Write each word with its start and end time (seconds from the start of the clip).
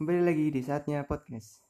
Kembali 0.00 0.24
lagi 0.24 0.48
di 0.48 0.64
saatnya 0.64 1.04
podcast. 1.04 1.60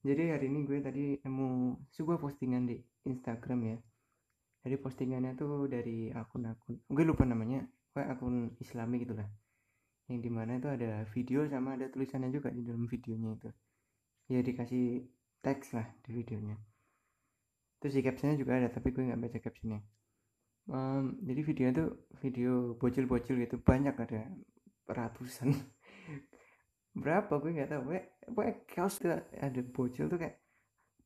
Jadi 0.00 0.32
hari 0.32 0.48
ini 0.48 0.64
gue 0.64 0.80
tadi 0.80 1.20
nemu 1.20 1.76
sebuah 1.92 2.16
postingan 2.16 2.64
di 2.64 2.80
Instagram 3.04 3.60
ya. 3.68 3.76
Jadi 4.64 4.80
postingannya 4.80 5.36
tuh 5.36 5.68
dari 5.68 6.08
akun-akun, 6.08 6.80
gue 6.88 7.04
lupa 7.04 7.28
namanya, 7.28 7.68
kayak 7.92 8.16
akun 8.16 8.56
Islami 8.64 9.04
gitulah. 9.04 9.28
Yang 10.08 10.20
di 10.24 10.30
mana 10.32 10.56
itu 10.56 10.72
ada 10.72 11.04
video 11.12 11.44
sama 11.52 11.76
ada 11.76 11.92
tulisannya 11.92 12.32
juga 12.32 12.48
di 12.48 12.64
dalam 12.64 12.88
videonya 12.88 13.36
itu. 13.36 13.50
Ya 14.32 14.40
dikasih 14.40 15.04
teks 15.44 15.76
lah 15.76 15.84
di 16.00 16.16
videonya. 16.16 16.56
Terus 17.76 17.92
di 17.92 18.00
captionnya 18.00 18.40
juga 18.40 18.56
ada, 18.56 18.72
tapi 18.72 18.88
gue 18.88 19.04
nggak 19.04 19.20
baca 19.20 19.36
captionnya. 19.36 19.84
Um, 20.64 21.20
jadi 21.28 21.40
videonya 21.44 21.72
tuh 21.76 22.08
video 22.24 22.72
bocil-bocil 22.80 23.36
gitu 23.36 23.60
banyak 23.60 23.92
ada 24.00 24.32
ratusan 24.88 25.52
berapa? 26.94 27.32
Gue 27.38 27.50
nggak 27.54 27.70
tahu. 27.70 27.82
Gue 27.94 28.00
gue 28.30 28.46
chaos 28.70 28.98
tuh 28.98 29.10
ada 29.16 29.60
bocil 29.62 30.06
tuh 30.10 30.18
kayak 30.18 30.38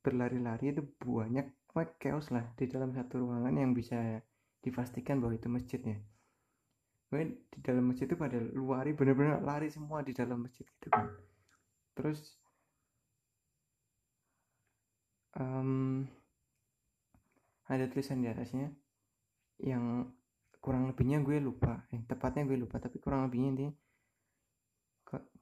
berlari-lari 0.00 0.72
itu 0.72 0.82
banyak. 1.00 1.46
Gue 1.68 1.84
chaos 2.00 2.30
lah 2.30 2.45
di 2.56 2.64
dalam 2.70 2.95
satu 2.95 3.20
ruangan 3.20 3.54
yang 3.56 3.72
bisa 3.74 4.20
dipastikan 4.64 5.20
bahwa 5.20 5.36
itu 5.36 5.48
masjidnya. 5.52 6.00
Gue 7.12 7.46
di 7.52 7.58
dalam 7.60 7.84
masjid 7.92 8.08
itu 8.08 8.16
pada 8.16 8.41
luari 8.41 8.96
bener-bener 8.96 9.38
lari 9.44 9.68
semua 9.68 10.00
di 10.00 10.16
dalam 10.16 10.44
masjid 10.44 10.64
gitu 10.64 10.88
kan. 10.88 11.12
Terus 11.94 12.20
um, 15.38 16.02
ada 17.69 17.84
tulisan 17.88 18.24
di 18.24 18.28
atasnya 18.28 18.72
yang 19.62 20.10
kurang 20.58 20.88
lebihnya 20.88 21.20
gue 21.20 21.38
lupa. 21.44 21.84
Eh 21.92 22.00
tepatnya 22.08 22.48
gue 22.48 22.56
lupa 22.56 22.80
tapi 22.80 22.98
kurang 22.98 23.28
lebihnya 23.28 23.48
intinya 23.52 23.74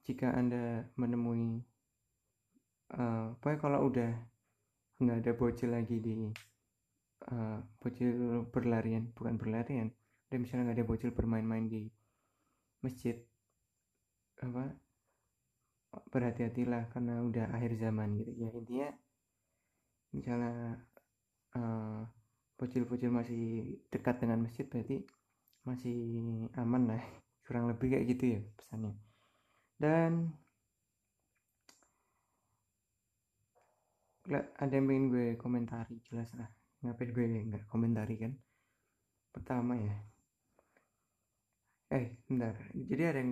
jika 0.03 0.35
anda 0.35 0.83
menemui 0.99 1.63
uh, 2.95 3.33
pokoknya 3.39 3.59
kalau 3.59 3.79
udah 3.87 4.11
nggak 4.99 5.19
ada 5.23 5.31
bocil 5.35 5.69
lagi 5.71 5.97
di 5.99 6.27
uh, 7.31 7.59
bocil 7.79 8.43
berlarian 8.51 9.09
bukan 9.15 9.35
berlarian 9.39 9.89
dan 10.27 10.37
misalnya 10.43 10.71
nggak 10.71 10.77
ada 10.83 10.89
bocil 10.89 11.11
bermain-main 11.15 11.65
di 11.67 11.87
masjid 12.83 13.15
apa 14.43 14.75
berhati-hatilah 16.09 16.89
karena 16.89 17.21
udah 17.21 17.53
akhir 17.53 17.77
zaman 17.77 18.17
gitu. 18.17 18.31
Ya 18.33 18.49
intinya 18.49 18.89
misalnya 20.13 20.53
uh, 21.57 22.01
bocil-bocil 22.57 23.13
masih 23.13 23.77
dekat 23.93 24.21
dengan 24.21 24.45
masjid 24.45 24.65
berarti 24.65 25.05
masih 25.63 25.97
aman 26.59 26.95
lah 26.95 27.03
kurang 27.45 27.69
lebih 27.69 27.93
kayak 27.93 28.05
gitu 28.13 28.23
ya 28.37 28.39
pesannya 28.57 28.93
dan 29.83 30.31
ada 34.55 34.71
yang 34.71 34.87
pengen 34.87 35.05
gue 35.11 35.27
komentari 35.35 35.99
jelas 36.07 36.31
lah. 36.39 36.47
Ngapain 36.87 37.11
gue 37.11 37.25
nggak 37.51 37.67
komentari 37.67 38.15
kan? 38.15 38.31
Pertama 39.35 39.75
ya. 39.75 39.97
Eh 41.91 42.15
bentar. 42.31 42.55
Jadi 42.71 43.03
ada 43.03 43.19
yang 43.19 43.31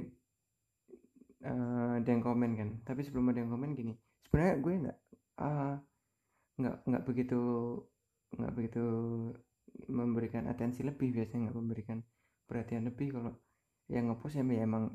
uh, 1.47 1.91
ada 2.03 2.09
yang 2.11 2.19
komen 2.19 2.51
kan? 2.59 2.69
Tapi 2.83 2.99
sebelum 3.07 3.31
ada 3.31 3.39
yang 3.39 3.51
komen 3.55 3.71
gini. 3.71 3.95
Sebenarnya 4.27 4.55
gue 4.59 4.73
nggak 4.83 4.97
uh, 5.39 5.75
nggak 6.59 6.75
nggak 6.83 7.03
begitu 7.07 7.39
nggak 8.35 8.53
begitu 8.59 8.83
memberikan 9.87 10.51
atensi 10.51 10.83
lebih. 10.83 11.15
Biasanya 11.15 11.47
nggak 11.47 11.57
memberikan 11.57 11.97
perhatian 12.43 12.83
lebih. 12.83 13.15
Kalau 13.15 13.39
yang 13.87 14.11
ngepost 14.11 14.35
ya 14.35 14.43
emang 14.43 14.91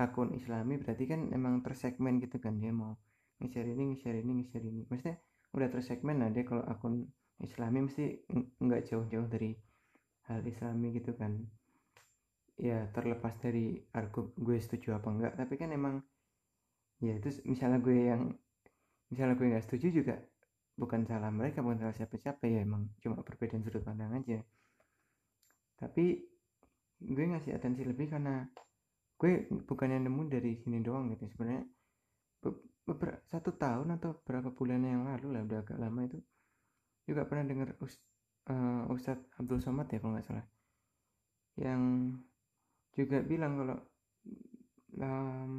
akun 0.00 0.32
islami 0.32 0.80
berarti 0.80 1.04
kan 1.04 1.28
emang 1.32 1.60
tersegmen 1.60 2.16
gitu 2.22 2.40
kan 2.40 2.56
dia 2.56 2.72
mau 2.72 2.96
nge-share 3.42 3.68
ini 3.74 3.92
nge-share 3.92 4.18
ini 4.22 4.32
nge-share 4.40 4.66
ini. 4.66 4.82
Maksudnya 4.88 5.16
udah 5.52 5.68
tersegmen 5.68 6.16
lah 6.22 6.30
dia 6.32 6.44
kalau 6.48 6.64
akun 6.64 7.04
islami 7.42 7.84
mesti 7.84 8.24
nggak 8.62 8.82
jauh-jauh 8.88 9.28
dari 9.28 9.52
hal 10.30 10.40
islami 10.46 10.94
gitu 10.96 11.12
kan. 11.18 11.42
Ya 12.56 12.86
terlepas 12.94 13.34
dari 13.42 13.82
argo 13.92 14.32
gue 14.38 14.56
setuju 14.62 14.96
apa 14.96 15.08
enggak 15.10 15.32
tapi 15.34 15.58
kan 15.58 15.74
emang 15.74 16.00
ya 17.02 17.18
itu 17.18 17.42
misalnya 17.50 17.82
gue 17.82 17.98
yang 17.98 18.22
misalnya 19.10 19.34
gue 19.34 19.46
nggak 19.50 19.64
setuju 19.66 19.90
juga 19.90 20.16
bukan 20.78 21.04
salah 21.04 21.28
mereka 21.28 21.60
bukan 21.60 21.82
salah 21.82 21.96
siapa-siapa 21.98 22.48
ya 22.48 22.62
emang 22.64 22.88
cuma 23.02 23.20
perbedaan 23.20 23.66
sudut 23.66 23.82
pandang 23.82 24.14
aja. 24.14 24.40
Tapi 25.76 26.22
gue 27.02 27.24
ngasih 27.26 27.58
atensi 27.58 27.82
lebih 27.82 28.14
karena 28.14 28.46
gue 29.22 29.46
bukannya 29.46 30.02
nemu 30.02 30.22
dari 30.26 30.58
sini 30.58 30.82
doang 30.82 31.14
gitu. 31.14 31.30
Sebenarnya 31.30 31.62
beberapa 32.82 33.22
satu 33.30 33.54
tahun 33.54 33.94
atau 33.94 34.18
berapa 34.26 34.50
bulan 34.50 34.82
yang 34.82 35.06
lalu 35.06 35.38
lah 35.38 35.46
udah 35.46 35.58
agak 35.62 35.78
lama 35.78 36.00
itu 36.02 36.18
juga 37.06 37.22
pernah 37.30 37.46
dengar 37.46 37.68
uh, 37.78 38.90
Ustadz 38.90 39.38
Abdul 39.38 39.62
Somad 39.62 39.86
ya 39.86 40.02
kalau 40.02 40.18
nggak 40.18 40.26
salah 40.26 40.46
yang 41.54 42.10
juga 42.98 43.22
bilang 43.22 43.54
kalau 43.62 43.78
um, 44.98 45.52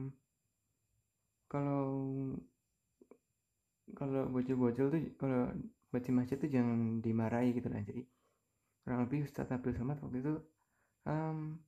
kalau 1.47 1.85
kalau 3.93 4.21
bocil-bocil 4.33 4.89
tuh 4.89 5.01
kalau 5.15 5.53
baca 5.93 6.09
masjid 6.09 6.37
tuh 6.41 6.49
jangan 6.49 6.97
dimarahi 6.99 7.53
gitu 7.53 7.69
lah. 7.69 7.81
Jadi 7.85 8.01
kurang 8.81 9.05
lebih 9.05 9.29
Ustadz 9.29 9.53
Abdul 9.53 9.77
Somad 9.77 10.01
waktu 10.01 10.17
itu 10.19 10.33
um, 11.05 11.61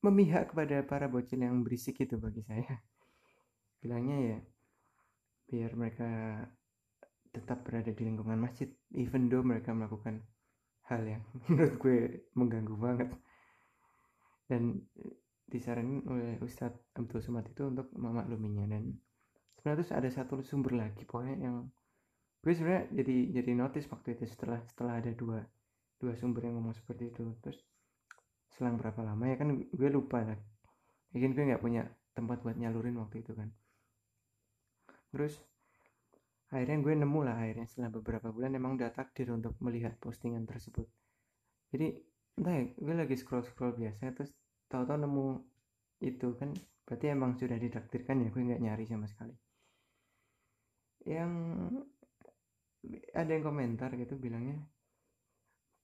memihak 0.00 0.52
kepada 0.52 0.80
para 0.84 1.06
bocil 1.06 1.40
yang 1.44 1.60
berisik 1.60 2.00
itu 2.00 2.16
bagi 2.16 2.40
saya. 2.44 2.80
Bilangnya 3.84 4.16
ya 4.18 4.38
biar 5.50 5.74
mereka 5.74 6.10
tetap 7.34 7.66
berada 7.66 7.90
di 7.90 8.02
lingkungan 8.06 8.38
masjid 8.38 8.70
even 8.94 9.26
though 9.26 9.42
mereka 9.42 9.74
melakukan 9.74 10.22
hal 10.90 11.02
yang 11.06 11.22
menurut 11.46 11.74
gue 11.76 11.98
mengganggu 12.34 12.76
banget. 12.80 13.08
Dan 14.50 14.82
disaranin 15.46 16.02
oleh 16.10 16.38
Ustadz 16.42 16.94
Abdul 16.98 17.22
Somad 17.22 17.46
itu 17.46 17.68
untuk 17.68 17.92
memakluminya. 17.94 18.66
Dan 18.66 18.98
sebenarnya 19.58 19.84
terus 19.84 19.92
ada 19.94 20.08
satu 20.10 20.40
sumber 20.40 20.74
lagi 20.74 21.04
pokoknya 21.04 21.36
yang 21.38 21.56
gue 22.40 22.52
sebenarnya 22.56 22.88
jadi 22.96 23.16
jadi 23.36 23.50
notice 23.52 23.86
waktu 23.92 24.16
itu 24.16 24.24
setelah 24.24 24.64
setelah 24.64 24.96
ada 24.96 25.12
dua 25.12 25.44
dua 26.00 26.16
sumber 26.16 26.48
yang 26.48 26.58
ngomong 26.58 26.72
seperti 26.72 27.12
itu. 27.12 27.22
Terus 27.44 27.60
selang 28.60 28.76
berapa 28.76 29.00
lama 29.00 29.24
ya 29.24 29.40
kan 29.40 29.56
gue 29.56 29.88
lupa 29.88 30.20
lah 30.20 30.36
mungkin 31.16 31.32
gue 31.32 31.44
nggak 31.48 31.64
punya 31.64 31.88
tempat 32.12 32.44
buat 32.44 32.60
nyalurin 32.60 33.00
waktu 33.00 33.24
itu 33.24 33.32
kan. 33.32 33.48
Terus 35.10 35.40
akhirnya 36.52 36.78
gue 36.82 36.94
nemu 37.00 37.20
lah 37.24 37.40
akhirnya 37.40 37.66
setelah 37.66 37.90
beberapa 37.94 38.28
bulan 38.34 38.52
emang 38.58 38.76
udah 38.76 38.92
takdir 38.92 39.30
untuk 39.32 39.56
melihat 39.64 39.96
postingan 39.96 40.44
tersebut. 40.44 40.86
Jadi 41.72 41.96
entah 42.36 42.54
ya 42.54 42.64
gue 42.76 42.94
lagi 42.94 43.16
scroll 43.16 43.46
scroll 43.46 43.74
biasa 43.74 44.12
terus 44.12 44.30
tahu-tahu 44.68 44.98
nemu 45.08 45.26
itu 46.04 46.28
kan 46.36 46.52
berarti 46.84 47.06
emang 47.10 47.38
sudah 47.40 47.56
ditakdirkan 47.56 48.26
ya 48.26 48.28
gue 48.28 48.42
nggak 48.42 48.62
nyari 48.62 48.84
sama 48.84 49.06
sekali. 49.08 49.34
Yang 51.08 51.32
ada 53.16 53.30
yang 53.32 53.44
komentar 53.44 53.92
gitu 53.96 54.20
bilangnya 54.20 54.60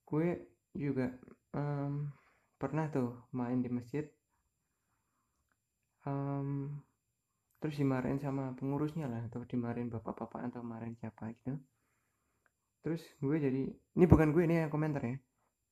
gue 0.07 0.55
juga 0.71 1.11
um, 1.51 2.07
pernah 2.57 2.89
tuh 2.89 3.29
main 3.33 3.61
di 3.61 3.69
masjid. 3.69 4.05
Um, 6.07 6.81
terus 7.57 7.77
dimarahin 7.77 8.21
sama 8.21 8.53
pengurusnya 8.53 9.09
lah 9.09 9.25
atau 9.27 9.43
dimarahin 9.43 9.89
bapak-bapak 9.89 10.53
atau 10.53 10.61
marahin 10.61 10.97
siapa 10.97 11.33
gitu. 11.33 11.57
Terus 12.85 13.01
gue 13.19 13.37
jadi 13.37 13.63
ini 13.73 14.05
bukan 14.05 14.31
gue 14.31 14.43
ini 14.45 14.61
yang 14.61 14.73
komentar 14.73 15.01
ya. 15.01 15.17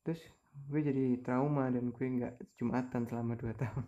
Terus 0.03 0.21
gue 0.69 0.81
jadi 0.81 1.21
trauma 1.21 1.69
dan 1.69 1.93
gue 1.93 2.05
nggak 2.05 2.33
jumatan 2.57 3.05
selama 3.05 3.37
2 3.37 3.53
tahun. 3.61 3.85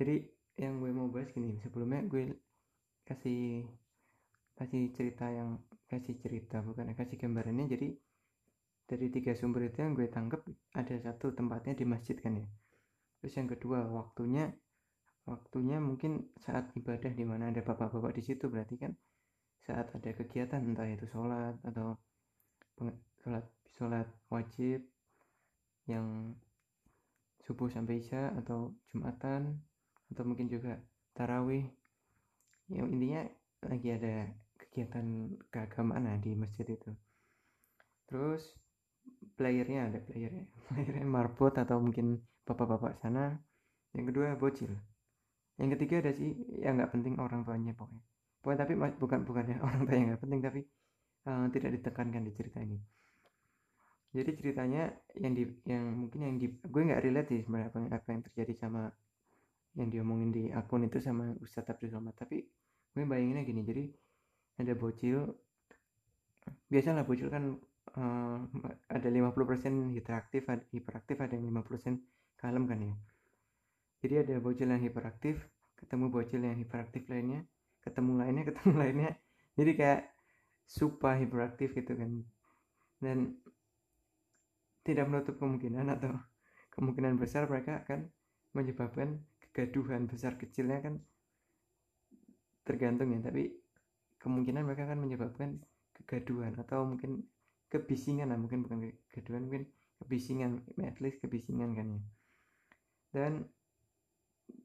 Jadi 0.00 0.16
yang 0.60 0.80
gue 0.80 0.90
mau 0.92 1.08
bahas 1.08 1.30
gini 1.32 1.56
sebelumnya 1.64 2.04
gue 2.04 2.36
kasih 3.04 3.64
kasih 4.60 4.92
cerita 4.92 5.24
yang 5.32 5.56
kasih 5.88 6.16
cerita 6.22 6.62
bukan 6.62 6.94
kasih 6.94 7.16
gambarannya. 7.18 7.66
Jadi 7.66 7.88
dari 8.90 9.06
tiga 9.14 9.38
sumber 9.38 9.70
itu 9.70 9.86
yang 9.86 9.94
gue 9.94 10.10
tangkap 10.10 10.42
ada 10.74 10.94
satu 10.98 11.30
tempatnya 11.30 11.78
di 11.78 11.86
masjid 11.86 12.18
kan 12.18 12.42
ya. 12.42 12.46
Terus 13.22 13.38
yang 13.38 13.46
kedua 13.46 13.86
waktunya 13.86 14.50
waktunya 15.30 15.78
mungkin 15.78 16.26
saat 16.42 16.74
ibadah 16.74 17.14
di 17.14 17.22
mana 17.22 17.54
ada 17.54 17.62
bapak-bapak 17.62 18.18
di 18.18 18.22
situ 18.26 18.50
berarti 18.50 18.82
kan. 18.82 18.92
Saat 19.62 19.94
ada 19.94 20.10
kegiatan 20.10 20.58
entah 20.58 20.90
itu 20.90 21.06
sholat 21.06 21.54
atau 21.62 21.94
sholat 23.22 23.46
sholat 23.78 24.08
wajib 24.26 24.82
yang 25.86 26.34
subuh 27.46 27.70
sampai 27.70 28.02
isya 28.02 28.34
atau 28.42 28.74
jumatan 28.90 29.62
atau 30.10 30.22
mungkin 30.26 30.50
juga 30.50 30.82
tarawih. 31.14 31.70
Yang 32.66 32.88
intinya 32.90 33.22
lagi 33.70 33.88
ada 33.94 34.14
kegiatan 34.58 35.06
keagamaan 35.54 36.18
di 36.18 36.34
masjid 36.34 36.66
itu. 36.66 36.90
Terus 38.10 38.59
playernya 39.40 39.88
ada 39.88 39.98
playernya. 40.04 40.44
Playernya 40.68 41.08
marbot 41.08 41.56
atau 41.56 41.80
mungkin 41.80 42.20
bapak-bapak 42.44 43.00
sana. 43.00 43.40
Yang 43.96 44.12
kedua 44.12 44.36
bocil. 44.36 44.76
Yang 45.56 45.80
ketiga 45.80 46.04
ada 46.04 46.12
sih 46.12 46.36
yang 46.60 46.76
nggak 46.76 46.92
penting 46.92 47.16
orang 47.16 47.40
tuanya 47.48 47.72
pokoknya. 47.72 48.04
Pokoknya 48.44 48.58
tapi 48.60 48.72
bukan 48.76 49.20
bukannya 49.24 49.56
orang 49.66 49.80
tua 49.88 49.96
yang 49.96 50.06
nggak 50.12 50.20
penting 50.20 50.40
tapi 50.44 50.60
uh, 51.24 51.48
tidak 51.48 51.70
ditekankan 51.80 52.22
di 52.28 52.32
cerita 52.36 52.60
ini. 52.60 52.76
Jadi 54.12 54.30
ceritanya 54.36 54.92
yang 55.16 55.32
di 55.32 55.44
yang 55.64 55.84
mungkin 55.96 56.20
yang 56.20 56.36
di 56.36 56.46
gue 56.60 56.82
nggak 56.84 57.00
relate 57.00 57.28
sih 57.32 57.40
sebenarnya 57.46 57.68
apa, 57.72 57.78
apa 57.96 58.08
yang 58.12 58.22
terjadi 58.28 58.52
sama 58.60 58.92
yang 59.78 59.88
diomongin 59.88 60.30
di 60.34 60.44
akun 60.50 60.84
itu 60.84 61.00
sama 61.00 61.32
Ustadz 61.40 61.72
Abdul 61.72 61.88
Somad. 61.88 62.12
Tapi 62.18 62.44
gue 62.92 63.04
bayanginnya 63.06 63.46
gini 63.46 63.62
jadi 63.64 63.84
ada 64.60 64.74
bocil 64.76 65.30
biasalah 66.66 67.06
bocil 67.06 67.30
kan 67.30 67.54
ada 68.86 69.08
50% 69.10 69.94
hiperaktif 69.98 70.46
hiperaktif 70.70 71.16
ada 71.18 71.34
yang 71.34 71.50
50% 71.50 71.98
kalem 72.38 72.64
kan 72.70 72.78
ya. 72.78 72.94
Jadi 74.00 74.14
ada 74.26 74.34
bocil 74.40 74.70
yang 74.70 74.80
hiperaktif 74.80 75.42
ketemu 75.76 76.06
bocil 76.12 76.40
yang 76.40 76.56
hiperaktif 76.56 77.08
lainnya 77.10 77.44
ketemu 77.80 78.12
lainnya 78.20 78.42
ketemu 78.48 78.72
lainnya. 78.76 79.10
Jadi 79.56 79.70
kayak 79.76 80.02
super 80.64 81.16
hiperaktif 81.18 81.74
gitu 81.74 81.92
kan. 81.96 82.22
Dan 83.00 83.34
tidak 84.86 85.06
menutup 85.08 85.36
kemungkinan 85.40 85.90
atau 85.98 86.14
kemungkinan 86.74 87.18
besar 87.18 87.50
mereka 87.50 87.82
akan 87.84 88.08
menyebabkan 88.54 89.20
kegaduhan 89.50 90.06
besar 90.06 90.38
kecilnya 90.38 90.78
kan 90.80 90.94
tergantung 92.64 93.12
ya. 93.12 93.20
Tapi 93.20 93.50
kemungkinan 94.20 94.62
mereka 94.62 94.86
akan 94.86 95.00
menyebabkan 95.00 95.58
kegaduhan 95.96 96.56
atau 96.60 96.86
mungkin 96.86 97.24
kebisingan 97.70 98.34
lah 98.34 98.38
mungkin 98.38 98.66
bukan 98.66 98.90
kegaduhan 99.08 99.46
mungkin 99.46 99.64
kebisingan 100.02 100.60
at 100.82 100.98
least 100.98 101.22
kebisingan 101.22 101.72
kan 101.78 101.86
ya. 101.96 102.00
Dan 103.10 103.32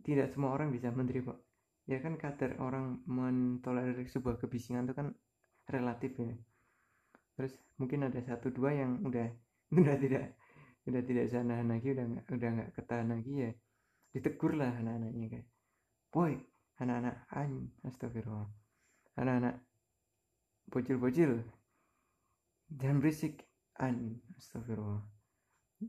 tidak 0.02 0.34
semua 0.34 0.54
orang 0.54 0.74
bisa 0.74 0.90
menerima 0.90 1.34
ya 1.86 2.02
kan 2.02 2.18
kadar 2.18 2.58
orang 2.58 3.06
mentolerir 3.06 4.10
sebuah 4.10 4.42
kebisingan 4.42 4.90
itu 4.90 4.94
kan 4.98 5.14
relatif 5.70 6.18
ya. 6.18 6.34
Terus 7.38 7.54
mungkin 7.78 8.10
ada 8.10 8.20
satu 8.26 8.50
dua 8.50 8.74
yang 8.74 9.06
udah 9.06 9.30
udah 9.80 9.96
tidak 10.02 10.34
udah 10.86 11.02
tidak 11.02 11.26
sana 11.30 11.66
lagi 11.66 11.94
udah 11.98 12.06
nggak 12.06 12.26
udah 12.30 12.50
nggak 12.62 12.70
ketahan 12.78 13.10
lagi 13.10 13.34
ya 13.50 13.52
ditegur 14.14 14.54
lah 14.54 14.70
anak-anaknya 14.70 15.28
kayak 15.34 15.48
boy 16.14 16.38
anak-anak 16.80 17.16
an 17.32 17.72
astagfirullah. 17.88 18.48
Anak-anak 19.16 19.56
bocil-bocil 20.68 21.40
jangan 22.80 23.00
berisik. 23.02 23.44
An 23.76 24.24
astagfirullah. 24.40 25.04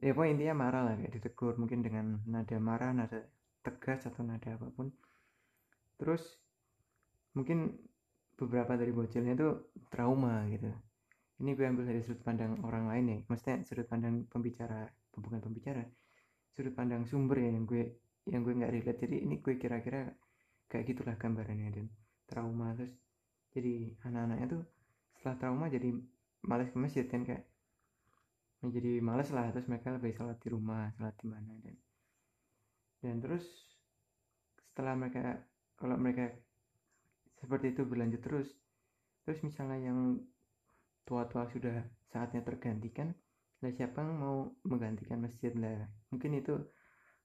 Ya 0.02 0.10
pokoknya 0.10 0.32
intinya 0.34 0.54
marah 0.66 0.82
lah 0.90 0.94
kayak 0.98 1.14
ditegur 1.14 1.54
mungkin 1.54 1.86
dengan 1.86 2.18
nada 2.26 2.58
marah 2.58 2.90
nada 2.90 3.22
tegas 3.62 4.10
atau 4.10 4.26
nada 4.26 4.58
apa 4.58 4.66
pun. 4.74 4.90
Terus 5.94 6.22
mungkin 7.38 7.78
beberapa 8.34 8.74
dari 8.74 8.90
bocilnya 8.90 9.38
itu 9.38 9.70
trauma 9.86 10.50
gitu. 10.50 10.66
Ini 11.46 11.50
gue 11.54 11.66
ambil 11.68 11.86
dari 11.86 12.02
sudut 12.02 12.26
pandang 12.26 12.58
orang 12.66 12.90
lain 12.90 13.04
ya. 13.06 13.18
Maksudnya 13.30 13.62
sudut 13.62 13.86
pandang 13.86 14.26
pembicara 14.26 14.90
bukan 15.14 15.38
pembicara. 15.38 15.86
Sudut 16.50 16.74
pandang 16.74 17.06
sumber 17.06 17.38
ya 17.38 17.54
yang 17.54 17.70
gue 17.70 18.02
yang 18.26 18.42
gue 18.42 18.50
nggak 18.50 18.72
relate. 18.74 18.98
Jadi 18.98 19.16
ini 19.22 19.38
gue 19.38 19.54
kira-kira 19.54 20.10
kayak 20.66 20.84
gitulah 20.90 21.14
gambarannya 21.14 21.70
dan. 21.70 21.86
Trauma 22.26 22.74
terus 22.74 22.90
jadi 23.54 23.94
anak-anaknya 24.02 24.46
tuh 24.58 24.62
setelah 25.14 25.36
trauma 25.38 25.70
jadi 25.70 25.94
males 26.46 26.70
ke 26.70 26.78
masjid 26.78 27.04
kan 27.10 27.26
kayak 27.26 27.44
menjadi 28.64 29.02
males 29.04 29.28
lah 29.34 29.52
terus 29.52 29.68
mereka 29.68 29.92
lebih 29.92 30.16
sholat 30.16 30.38
di 30.40 30.48
rumah 30.48 30.90
sholat 30.96 31.14
di 31.20 31.26
mana 31.28 31.52
dan 31.60 31.76
dan 33.04 33.16
terus 33.20 33.44
setelah 34.72 34.96
mereka 34.96 35.44
kalau 35.76 36.00
mereka 36.00 36.32
seperti 37.36 37.76
itu 37.76 37.84
berlanjut 37.84 38.22
terus 38.24 38.48
terus 39.28 39.42
misalnya 39.44 39.92
yang 39.92 40.22
tua-tua 41.06 41.46
sudah 41.52 41.84
saatnya 42.10 42.42
tergantikan 42.42 43.14
lah 43.64 43.72
siapa 43.72 44.04
yang 44.04 44.20
mau 44.20 44.52
menggantikan 44.68 45.22
masjid 45.24 45.52
lah. 45.56 45.88
Mungkin 46.12 46.38
itu 46.38 46.54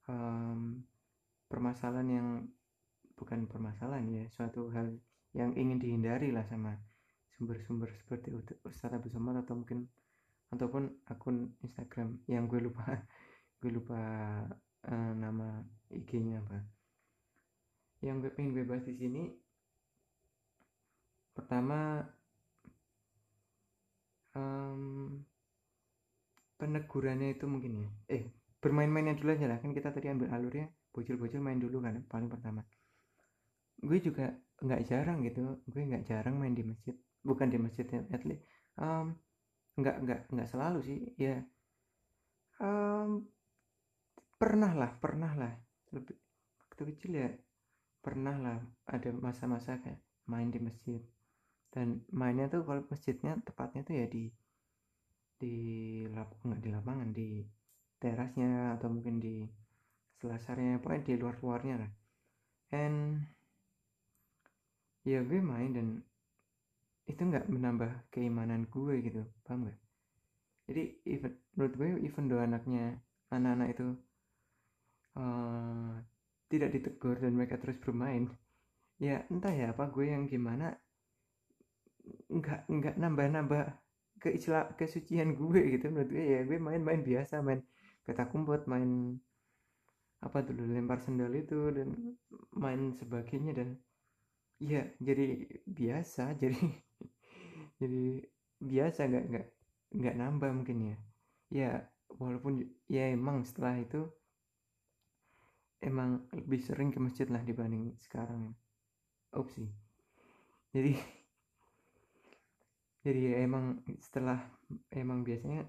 um, 0.07 0.79
permasalahan 1.51 2.07
yang 2.07 2.27
bukan 3.19 3.45
permasalahan 3.45 4.07
ya 4.07 4.25
suatu 4.31 4.71
hal 4.71 4.95
yang 5.35 5.53
ingin 5.53 5.77
dihindari 5.77 6.31
lah 6.31 6.47
sama 6.47 6.79
sumber-sumber 7.41 7.89
seperti 8.05 8.29
Ustadz 8.61 8.93
Abu 8.93 9.09
Somad 9.09 9.41
atau 9.41 9.57
mungkin 9.57 9.89
ataupun 10.53 11.09
akun 11.09 11.57
Instagram 11.65 12.21
yang 12.29 12.45
gue 12.45 12.61
lupa 12.61 12.85
gue 13.65 13.73
lupa 13.73 13.97
uh, 14.85 15.13
nama 15.17 15.57
IG-nya 15.89 16.37
apa. 16.45 16.61
Yang 18.05 18.29
gue 18.29 18.31
pengen 18.37 18.53
gue 18.53 18.65
bahas 18.69 18.85
di 18.85 18.93
sini 18.93 19.25
pertama 21.33 22.05
um, 24.37 25.17
penegurannya 26.61 27.33
itu 27.33 27.49
mungkin 27.49 27.81
ya. 27.81 27.89
Eh 28.21 28.23
bermain-mainnya 28.61 29.17
dulu 29.17 29.33
aja 29.33 29.49
lah 29.49 29.57
kan 29.57 29.73
kita 29.73 29.89
tadi 29.89 30.13
ambil 30.13 30.29
alurnya 30.29 30.69
bocil-bocil 30.93 31.41
main 31.41 31.57
dulu 31.57 31.81
kan 31.81 32.05
paling 32.05 32.29
pertama. 32.29 32.61
Gue 33.81 33.97
juga 33.97 34.29
nggak 34.61 34.81
jarang 34.85 35.25
gitu 35.25 35.57
gue 35.65 35.81
nggak 35.81 36.05
jarang 36.05 36.37
main 36.37 36.53
di 36.53 36.61
masjid 36.61 36.93
bukan 37.21 37.47
di 37.53 37.57
masjid 37.61 37.85
ya 37.85 38.01
at 38.09 38.23
least 38.25 38.43
um, 38.81 39.13
nggak 39.77 39.95
nggak 40.03 40.19
nggak 40.31 40.49
selalu 40.49 40.79
sih 40.83 40.99
ya. 41.15 41.39
Um, 42.61 43.25
pernah 44.37 44.73
lah 44.73 44.91
pernah 44.97 45.33
lah 45.33 45.53
lebih 45.93 46.17
waktu 46.69 46.81
kecil 46.93 47.11
ya 47.17 47.29
pernah 48.01 48.37
lah 48.37 48.57
ada 48.89 49.09
masa-masa 49.13 49.77
kayak 49.81 50.01
main 50.29 50.49
di 50.49 50.59
masjid. 50.61 51.01
Dan 51.71 52.03
mainnya 52.11 52.51
tuh 52.51 52.67
kalau 52.67 52.83
masjidnya 52.91 53.39
tepatnya 53.47 53.81
tuh 53.87 53.95
ya 53.95 54.05
di 54.11 54.27
di 55.41 55.55
lap 56.13 56.29
nggak 56.45 56.61
di 56.61 56.69
lapangan 56.69 57.09
di 57.09 57.29
terasnya 57.97 58.77
atau 58.77 58.89
mungkin 58.93 59.17
di 59.17 59.45
selasarnya 60.21 60.77
pokoknya 60.83 61.03
di 61.05 61.13
luar 61.17 61.35
luarnya 61.41 61.75
lah. 61.81 61.91
And 62.75 63.25
ya 65.01 65.25
gue 65.25 65.41
main 65.41 65.71
dan 65.73 65.87
itu 67.11 67.21
nggak 67.21 67.51
menambah 67.51 67.91
keimanan 68.13 68.65
gue 68.71 68.95
gitu 69.03 69.21
paham 69.43 69.67
gak 69.67 69.79
jadi 70.71 70.83
even 71.03 71.33
menurut 71.53 71.73
gue 71.75 71.87
even 72.07 72.25
do 72.31 72.39
anaknya 72.39 72.95
anak-anak 73.29 73.67
itu 73.75 73.87
uh, 75.19 75.93
tidak 76.47 76.69
ditegur 76.71 77.19
dan 77.19 77.35
mereka 77.35 77.59
terus 77.59 77.79
bermain 77.83 78.31
ya 79.01 79.25
entah 79.27 79.51
ya 79.51 79.75
apa 79.75 79.91
gue 79.91 80.05
yang 80.07 80.29
gimana 80.29 80.77
nggak 82.31 82.59
nggak 82.69 82.95
nambah-nambah 82.97 83.63
keistilah 84.21 84.77
kesucian 84.77 85.33
gue 85.33 85.61
gitu. 85.77 85.89
Menurut 85.89 86.09
gue 86.13 86.23
ya 86.23 86.39
gue 86.45 86.57
main-main 86.61 87.01
biasa 87.01 87.41
main 87.41 87.61
petak 88.05 88.33
umpet 88.37 88.65
main 88.69 89.17
apa 90.21 90.45
dulu 90.45 90.69
lempar 90.69 91.01
sendal 91.01 91.33
itu 91.33 91.73
dan 91.73 92.13
main 92.53 92.93
sebagainya 92.93 93.57
dan 93.57 93.69
ya 94.61 94.85
jadi 95.01 95.49
biasa 95.65 96.33
jadi 96.41 96.61
jadi 97.81 98.21
biasa 98.61 99.09
nggak 99.09 99.25
nggak 99.33 99.47
nggak 99.97 100.15
nambah 100.21 100.49
mungkin 100.53 100.77
ya. 100.93 100.97
Ya 101.49 101.71
walaupun 102.21 102.61
ya 102.85 103.09
emang 103.09 103.41
setelah 103.41 103.81
itu 103.81 104.05
emang 105.81 106.29
lebih 106.37 106.61
sering 106.61 106.93
ke 106.93 107.01
masjid 107.01 107.25
lah 107.33 107.41
dibanding 107.41 107.97
sekarang. 107.97 108.53
Opsi 109.33 109.65
jadi 110.71 110.95
jadi 113.05 113.19
ya 113.19 113.35
emang 113.45 113.83
setelah 113.99 114.39
emang 114.91 115.27
biasanya 115.27 115.67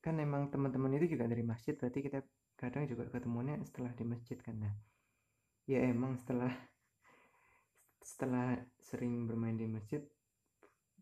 kan 0.00 0.16
emang 0.16 0.48
teman-teman 0.48 0.96
itu 0.96 1.16
juga 1.16 1.28
dari 1.28 1.44
masjid 1.44 1.76
berarti 1.76 2.00
kita 2.00 2.24
kadang 2.56 2.88
juga 2.88 3.08
ketemunya 3.08 3.60
setelah 3.64 3.92
di 3.92 4.04
masjid 4.04 4.36
kan 4.40 4.56
nah 4.56 4.74
ya 5.68 5.84
emang 5.84 6.16
setelah 6.16 6.52
setelah 8.00 8.56
sering 8.80 9.28
bermain 9.28 9.60
di 9.60 9.68
masjid 9.68 10.00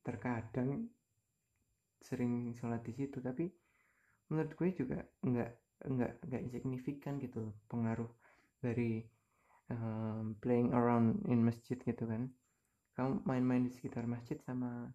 terkadang 0.03 0.89
sering 1.99 2.55
sholat 2.55 2.81
di 2.87 2.95
situ 2.95 3.19
tapi 3.19 3.51
menurut 4.29 4.53
gue 4.55 4.69
juga 4.77 4.99
nggak 5.25 5.51
nggak 5.89 6.13
nggak 6.27 6.43
signifikan 6.51 7.17
gitu 7.23 7.55
pengaruh 7.71 8.11
dari 8.59 9.07
um, 9.71 10.35
playing 10.43 10.75
around 10.75 11.23
in 11.31 11.41
masjid 11.45 11.79
gitu 11.79 12.05
kan. 12.05 12.29
Kamu 12.99 13.23
main-main 13.23 13.63
di 13.63 13.71
sekitar 13.71 14.11
masjid 14.11 14.37
sama 14.43 14.91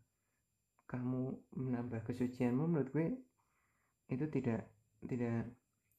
kamu 0.91 1.33
menambah 1.55 2.03
kesucianmu 2.03 2.67
menurut 2.67 2.89
gue 2.91 3.07
itu 4.12 4.25
tidak 4.27 4.67
tidak 5.07 5.48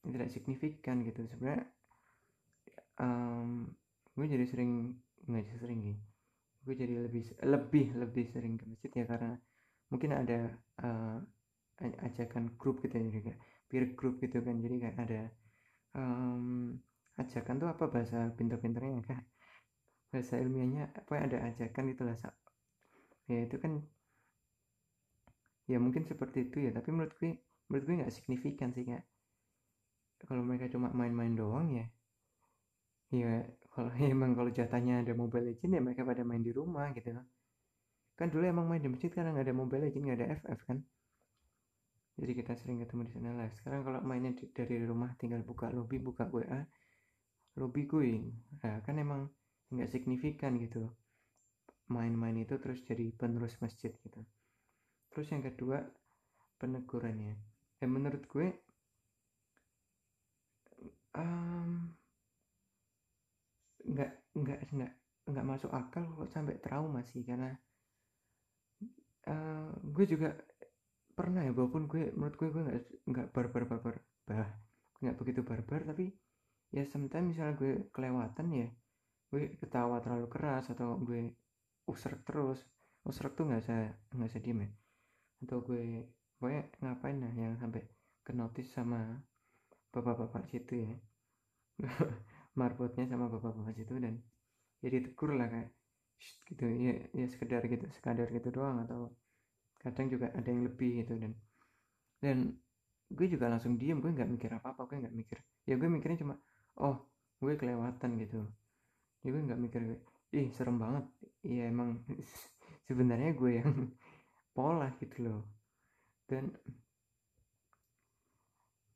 tidak 0.05 0.29
signifikan 0.29 1.01
gitu. 1.01 1.25
Sebenarnya 1.25 1.65
um, 3.01 3.73
gue 4.13 4.25
jadi 4.29 4.45
sering 4.45 4.93
nggak 5.25 5.57
sering 5.57 5.81
nih 5.81 5.99
gue 6.65 6.75
jadi 6.75 6.95
lebih 7.05 7.23
lebih 7.45 7.85
lebih 8.01 8.25
sering 8.33 8.57
ke 8.57 8.65
masjid 8.65 8.91
ya 8.91 9.05
karena 9.05 9.37
mungkin 9.93 10.11
ada 10.17 10.39
uh, 10.81 11.17
ajakan 11.79 12.57
grup 12.57 12.81
gitu 12.81 12.97
ya 12.97 13.09
juga 13.13 13.33
peer 13.69 13.93
group 13.93 14.17
gitu 14.19 14.41
kan. 14.41 14.57
Jadi 14.59 14.75
kayak 14.81 14.97
ada 14.97 15.21
um, 15.93 16.73
ajakan 17.21 17.55
tuh 17.61 17.69
apa 17.71 17.85
bahasa 17.87 18.33
pinter-pinternya 18.35 19.01
kayak 19.07 19.23
bahasa 20.11 20.39
ilmiahnya 20.39 20.91
apa 20.95 21.13
ada 21.19 21.37
ajakan 21.51 21.91
itulah 21.91 22.15
ya 23.27 23.39
itu 23.43 23.57
kan 23.57 23.81
ya 25.65 25.81
mungkin 25.81 26.05
seperti 26.05 26.47
itu 26.47 26.69
ya 26.69 26.71
tapi 26.71 26.93
menurut 26.93 27.13
gue 27.17 27.41
menurut 27.67 27.83
gue 27.83 27.95
nggak 27.99 28.13
signifikan 28.13 28.69
sih 28.71 28.85
kayak 28.85 29.03
kalau 30.23 30.45
mereka 30.45 30.69
cuma 30.69 30.93
main-main 30.93 31.33
doang 31.33 31.67
ya 31.73 31.85
ya 33.11 33.43
kalau 33.75 33.91
emang 34.15 34.31
kalau 34.33 34.49
jatahnya 34.55 35.03
ada 35.03 35.11
mobile 35.11 35.51
legend 35.51 35.75
ya 35.75 35.81
mereka 35.83 36.07
pada 36.07 36.23
main 36.23 36.39
di 36.39 36.55
rumah 36.55 36.95
gitu. 36.95 37.11
Kan 38.15 38.31
dulu 38.31 38.47
emang 38.47 38.71
main 38.71 38.79
di 38.79 38.87
masjid 38.87 39.11
karena 39.11 39.35
nggak 39.35 39.51
ada 39.51 39.55
mobile 39.55 39.83
legend 39.83 40.03
nggak 40.07 40.19
ada 40.23 40.27
FF 40.39 40.59
kan. 40.63 40.79
Jadi 42.15 42.31
kita 42.31 42.55
sering 42.55 42.79
ketemu 42.79 43.01
di 43.03 43.11
sana 43.11 43.29
lah. 43.35 43.51
Sekarang 43.51 43.83
kalau 43.83 43.99
mainnya 44.07 44.31
dari 44.55 44.79
rumah 44.87 45.11
tinggal 45.19 45.43
buka 45.43 45.67
lobby 45.75 45.99
buka 45.99 46.31
WA 46.31 46.63
lobby 47.55 47.87
gue 47.87 48.19
nah, 48.59 48.83
kan 48.83 48.95
emang 48.99 49.27
nggak 49.75 49.91
signifikan 49.91 50.55
gitu. 50.55 50.87
Main-main 51.91 52.39
itu 52.39 52.55
terus 52.57 52.79
jadi 52.87 53.11
penerus 53.11 53.59
masjid 53.59 53.91
gitu. 53.91 54.23
Terus 55.11 55.27
yang 55.35 55.43
kedua 55.43 55.83
penegurannya. 56.57 57.35
Ya 57.83 57.87
menurut 57.91 58.23
gue 58.31 58.47
um, 61.19 61.91
nggak 63.85 64.11
nggak 64.33 64.59
nggak 64.73 64.91
nggak 65.25 65.45
masuk 65.45 65.71
akal 65.73 66.05
kalau 66.05 66.27
sampai 66.29 66.57
trauma 66.61 67.01
sih 67.05 67.21
karena 67.25 67.53
uh, 69.29 69.69
gue 69.81 70.05
juga 70.05 70.33
pernah 71.15 71.41
ya 71.47 71.55
walaupun 71.55 71.87
gue 71.87 72.11
menurut 72.13 72.35
gue 72.35 72.49
gue 72.51 72.63
nggak 72.65 72.79
nggak 73.07 73.27
barbar 73.31 73.63
barbar 73.65 73.95
bah 74.27 74.49
nggak 74.99 75.15
begitu 75.15 75.41
barbar 75.41 75.81
tapi 75.87 76.11
ya 76.75 76.83
sometimes 76.83 77.33
misalnya 77.33 77.55
gue 77.55 77.71
kelewatan 77.95 78.47
ya 78.51 78.67
gue 79.31 79.55
ketawa 79.57 80.03
terlalu 80.03 80.27
keras 80.27 80.69
atau 80.69 80.99
gue 80.99 81.31
usrek 81.87 82.21
terus 82.27 82.59
usrek 83.05 83.33
tuh 83.37 83.47
nggak 83.47 83.63
usah 83.63 83.79
nggak 84.11 84.29
usah 84.29 84.41
diem 84.43 84.59
ya 84.65 84.69
atau 85.45 85.61
gue 85.63 86.09
gue 86.41 86.51
ngapain 86.83 87.15
nah 87.15 87.31
yang 87.31 87.55
sampai 87.55 87.85
kenotis 88.25 88.67
sama 88.73 89.23
bapak-bapak 89.93 90.51
situ 90.51 90.83
ya 90.83 90.93
marbotnya 92.59 93.05
sama 93.11 93.25
bapak-bapak 93.33 93.73
situ 93.79 93.93
dan 94.05 94.15
jadi 94.83 94.97
ya 94.99 95.03
tegur 95.07 95.31
lah 95.39 95.47
kayak 95.53 95.69
gitu. 96.49 96.65
Ya 96.85 96.93
ya 97.19 97.25
sekedar 97.33 97.61
gitu 97.73 97.85
sekadar 97.97 98.27
gitu 98.37 98.49
doang 98.57 98.77
atau 98.85 98.99
kadang 99.83 100.07
juga 100.13 100.27
ada 100.37 100.47
yang 100.53 100.63
lebih 100.67 100.91
gitu 101.05 101.13
dan 101.23 101.33
dan 102.23 102.37
gue 103.17 103.27
juga 103.33 103.45
langsung 103.53 103.77
diem 103.81 103.97
gue 104.03 104.11
nggak 104.17 104.29
mikir 104.35 104.49
apa 104.57 104.67
apa 104.73 104.81
gue 104.89 104.97
nggak 105.03 105.15
mikir. 105.15 105.37
Ya 105.69 105.75
gue 105.81 105.89
mikirnya 105.89 106.19
cuma 106.23 106.35
oh 106.81 106.97
gue 107.43 107.53
kelewatan 107.59 108.11
gitu. 108.23 108.39
Ya 109.23 109.29
gue 109.33 109.41
nggak 109.47 109.61
mikir 109.65 109.81
ih 110.35 110.47
serem 110.55 110.77
banget. 110.83 111.05
Iya 111.45 111.63
emang 111.73 111.89
sebenarnya 112.87 113.31
gue 113.39 113.51
yang 113.61 113.71
pola 114.55 114.89
gitu 115.01 115.17
loh. 115.27 115.41
Dan 116.29 116.53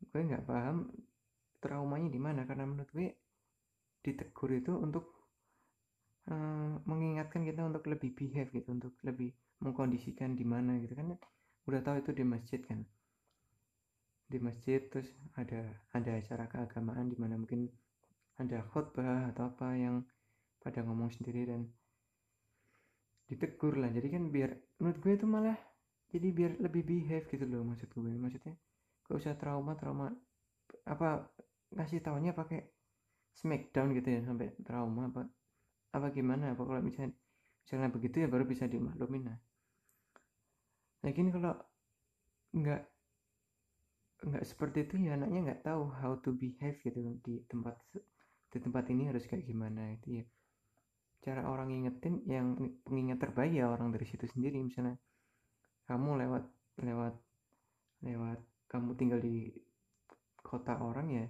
gue 0.09 0.21
nggak 0.27 0.45
paham 0.49 0.77
traumanya 1.63 2.09
di 2.15 2.19
mana 2.25 2.41
karena 2.49 2.65
menurut 2.69 2.91
gue 2.97 3.07
ditegur 4.09 4.51
itu 4.57 4.73
untuk 4.73 5.19
uh, 6.29 6.81
mengingatkan 6.89 7.45
kita 7.45 7.61
untuk 7.65 7.85
lebih 7.85 8.13
behave 8.17 8.49
gitu 8.49 8.69
untuk 8.73 8.93
lebih 9.05 9.33
mengkondisikan 9.61 10.33
di 10.33 10.45
mana 10.47 10.79
gitu 10.81 10.97
kan. 10.97 11.15
Udah 11.67 11.81
tahu 11.85 12.01
itu 12.01 12.11
di 12.15 12.25
masjid 12.25 12.61
kan? 12.63 12.81
Di 14.29 14.37
masjid 14.41 14.81
terus 14.89 15.09
ada 15.37 15.61
ada 15.93 16.11
acara 16.17 16.45
keagamaan 16.49 17.09
di 17.09 17.17
mana 17.17 17.37
mungkin 17.37 17.69
ada 18.39 18.63
khutbah 18.71 19.29
atau 19.35 19.51
apa 19.51 19.75
yang 19.75 20.05
pada 20.63 20.81
ngomong 20.81 21.11
sendiri 21.11 21.45
dan 21.49 21.67
ditegur 23.29 23.77
lah. 23.77 23.91
Jadi 23.91 24.07
kan 24.09 24.23
biar 24.33 24.55
menurut 24.79 24.97
gue 25.03 25.13
itu 25.13 25.27
malah 25.27 25.57
jadi 26.09 26.27
biar 26.33 26.51
lebih 26.57 26.81
behave 26.87 27.25
gitu 27.29 27.45
loh 27.45 27.61
maksud 27.67 27.89
gue. 27.91 28.13
Maksudnya 28.15 28.55
gak 29.05 29.17
usah 29.17 29.33
trauma 29.37 29.73
trauma 29.77 30.13
apa 30.85 31.29
ngasih 31.73 32.01
tahunya 32.01 32.33
pakai 32.33 32.78
smackdown 33.39 33.95
gitu 33.95 34.19
ya 34.19 34.21
sampai 34.27 34.51
trauma 34.67 35.07
apa 35.07 35.23
apa 35.95 36.07
gimana 36.11 36.53
apa 36.53 36.61
kalau 36.67 36.83
misalnya 36.83 37.15
misalnya 37.63 37.89
begitu 37.89 38.15
ya 38.21 38.27
baru 38.27 38.43
bisa 38.43 38.67
dimaklumin 38.67 39.31
nah. 39.31 39.39
Nah 40.99 41.11
gini 41.15 41.29
kalau 41.31 41.55
nggak 42.51 42.81
nggak 44.19 44.43
seperti 44.43 44.83
itu 44.83 44.99
ya 45.07 45.15
anaknya 45.15 45.39
nggak 45.53 45.61
tahu 45.63 45.87
how 45.87 46.19
to 46.19 46.35
behave 46.35 46.75
gitu 46.83 46.99
di 47.23 47.39
tempat 47.47 47.79
di 48.49 48.57
tempat 48.59 48.83
ini 48.91 49.07
harus 49.07 49.23
kayak 49.23 49.47
gimana 49.47 49.95
itu 49.95 50.19
ya. 50.21 50.25
Cara 51.23 51.47
orang 51.47 51.71
ingetin 51.71 52.23
yang 52.27 52.55
pengingat 52.83 53.23
terbaik 53.23 53.55
ya 53.55 53.71
orang 53.71 53.91
dari 53.95 54.03
situ 54.07 54.27
sendiri 54.27 54.59
misalnya 54.59 54.99
kamu 55.87 56.25
lewat 56.27 56.43
lewat 56.83 57.15
lewat 58.03 58.39
kamu 58.71 58.89
tinggal 58.95 59.19
di 59.19 59.51
kota 60.39 60.79
orang 60.79 61.07
ya 61.11 61.25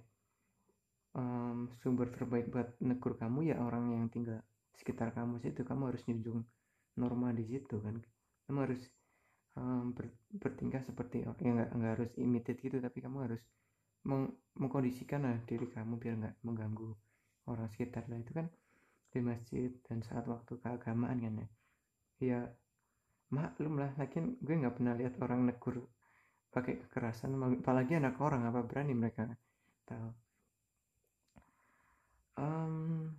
um, 1.18 1.74
sumber 1.82 2.13
terbaik 2.13 2.51
buat 2.54 2.78
negur 2.84 3.18
kamu 3.18 3.50
ya 3.50 3.58
orang 3.58 3.89
yang 3.94 4.06
tinggal 4.13 4.42
sekitar 4.78 5.16
kamu 5.16 5.42
situ. 5.42 5.66
Kamu 5.66 5.89
harus 5.89 6.01
nyunjung 6.06 6.46
norma 7.00 7.34
di 7.34 7.46
situ 7.48 7.82
kan. 7.82 7.98
Kamu 8.46 8.60
harus 8.66 8.82
um, 9.58 9.96
ber, 9.96 10.10
bertingkah 10.30 10.84
seperti 10.86 11.25
ya 11.25 11.32
nggak 11.34 11.70
nggak 11.74 11.92
harus 11.98 12.12
imitate 12.20 12.60
gitu 12.62 12.78
tapi 12.78 13.01
kamu 13.01 13.18
harus 13.30 13.42
meng, 14.06 14.30
mengkondisikan 14.56 15.25
lah 15.25 15.38
diri 15.46 15.68
kamu 15.70 15.98
biar 15.98 16.16
nggak 16.20 16.36
mengganggu 16.46 16.89
orang 17.50 17.68
sekitar 17.74 18.06
lah. 18.06 18.18
Itu 18.22 18.34
kan 18.36 18.48
di 19.10 19.20
masjid 19.25 19.74
dan 19.89 20.06
saat 20.06 20.30
waktu 20.30 20.62
keagamaan 20.62 21.18
kan 21.18 21.34
ya. 21.42 21.48
Ya 22.20 22.39
maklum 23.34 23.82
lah. 23.82 23.92
Lakin 23.98 24.38
gue 24.38 24.56
nggak 24.56 24.75
pernah 24.78 24.94
lihat 24.94 25.18
orang 25.24 25.50
negur 25.50 25.89
pakai 26.50 26.82
kekerasan 26.86 27.34
apalagi 27.62 27.98
anak 27.98 28.22
orang. 28.22 28.46
Apa 28.46 28.62
berani 28.66 28.94
mereka 28.94 29.25
tahu 29.89 30.28
um, 32.39 33.12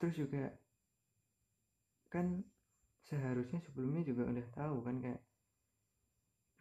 terus 0.00 0.16
juga 0.16 0.48
kan 2.08 2.40
seharusnya 3.04 3.60
sebelumnya 3.60 4.00
juga 4.02 4.26
udah 4.32 4.46
tahu 4.56 4.76
kan 4.80 4.96
kayak 5.04 5.22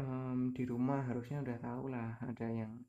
um, 0.04 0.52
di 0.52 0.68
rumah 0.68 1.08
harusnya 1.08 1.40
udah 1.40 1.58
tahu 1.64 1.84
lah 1.88 2.20
ada 2.20 2.48
yang 2.52 2.84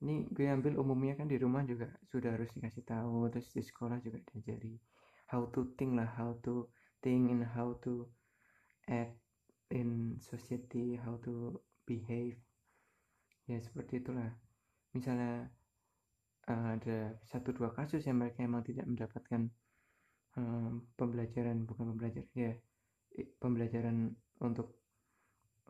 ini 0.00 0.24
gue 0.32 0.48
ambil 0.48 0.80
umumnya 0.80 1.12
kan 1.20 1.28
di 1.28 1.36
rumah 1.36 1.60
juga 1.68 1.92
sudah 2.08 2.32
harus 2.32 2.48
dikasih 2.56 2.88
tahu 2.88 3.28
terus 3.28 3.52
di 3.52 3.60
sekolah 3.60 4.00
juga 4.00 4.16
diajari 4.32 4.80
how 5.28 5.44
to 5.52 5.68
think 5.76 6.00
lah 6.00 6.08
how 6.16 6.32
to 6.40 6.72
think 7.04 7.28
and 7.28 7.44
how 7.44 7.76
to 7.84 8.08
act 8.88 9.20
in 9.70 10.16
society 10.18 10.98
how 10.98 11.20
to 11.22 11.60
behave. 11.86 12.38
Ya 13.46 13.58
seperti 13.62 14.02
itulah. 14.02 14.34
Misalnya 14.94 15.50
ada 16.48 17.14
satu 17.28 17.52
dua 17.52 17.70
kasus 17.76 18.04
yang 18.08 18.22
mereka 18.22 18.42
emang 18.42 18.64
tidak 18.64 18.88
mendapatkan 18.88 19.50
um, 20.40 20.86
pembelajaran 20.96 21.68
bukan 21.68 21.94
pembelajaran 21.94 22.30
ya 22.32 22.52
pembelajaran 23.42 24.14
untuk 24.40 24.80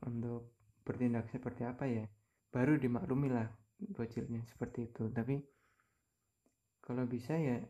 untuk 0.06 0.54
bertindak 0.84 1.28
seperti 1.28 1.62
apa 1.66 1.84
ya. 1.86 2.04
Baru 2.50 2.76
dimaklumi 2.80 3.30
lah 3.30 3.46
bocilnya 3.78 4.42
seperti 4.48 4.90
itu. 4.90 5.08
Tapi 5.12 5.38
kalau 6.80 7.04
bisa 7.06 7.36
ya 7.38 7.60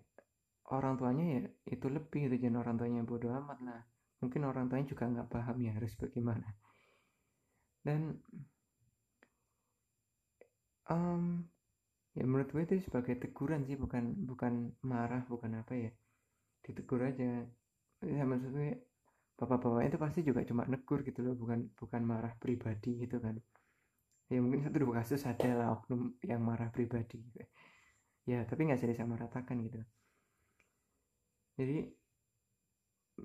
orang 0.71 0.97
tuanya 0.97 1.25
ya 1.37 1.41
itu 1.75 1.87
lebih 1.91 2.31
itu 2.31 2.37
jangan 2.47 2.63
orang 2.67 2.77
tuanya 2.79 3.03
bodoh 3.05 3.35
amat 3.35 3.59
lah. 3.67 3.83
Mungkin 4.21 4.45
orang 4.45 4.69
tuanya 4.69 4.87
juga 4.89 5.05
nggak 5.09 5.29
paham 5.29 5.57
ya 5.65 5.73
harus 5.77 5.93
bagaimana. 5.97 6.49
Dan 7.81 8.21
um, 10.91 11.45
ya 12.17 12.23
menurut 12.27 12.49
gue 12.55 12.63
itu 12.67 12.75
sebagai 12.87 13.15
teguran 13.23 13.61
sih 13.69 13.77
bukan 13.83 14.05
bukan 14.31 14.53
marah 14.91 15.23
bukan 15.33 15.53
apa 15.63 15.75
ya. 15.85 15.91
Ditegur 16.65 17.01
aja. 17.11 17.47
Ya 18.05 18.23
maksud 18.31 18.51
gue 18.57 18.71
bapak-bapak 19.39 19.83
itu 19.89 19.99
pasti 20.05 20.21
juga 20.29 20.41
cuma 20.49 20.63
negur 20.73 21.01
gitu 21.09 21.21
loh 21.27 21.35
bukan 21.43 21.61
bukan 21.81 22.03
marah 22.13 22.35
pribadi 22.43 22.91
gitu 23.03 23.17
kan. 23.25 23.37
Ya 24.33 24.39
mungkin 24.43 24.61
satu 24.65 24.77
dua 24.85 24.95
kasus 25.03 25.23
ada 25.27 25.51
lah 25.59 25.69
oknum 25.77 26.15
yang 26.31 26.41
marah 26.49 26.71
pribadi 26.75 27.17
gitu. 27.27 27.41
ya 28.31 28.45
tapi 28.47 28.61
nggak 28.69 28.81
jadi 28.85 28.95
sama 29.01 29.15
ratakan 29.19 29.57
gitu. 29.67 29.81
Jadi 31.59 31.77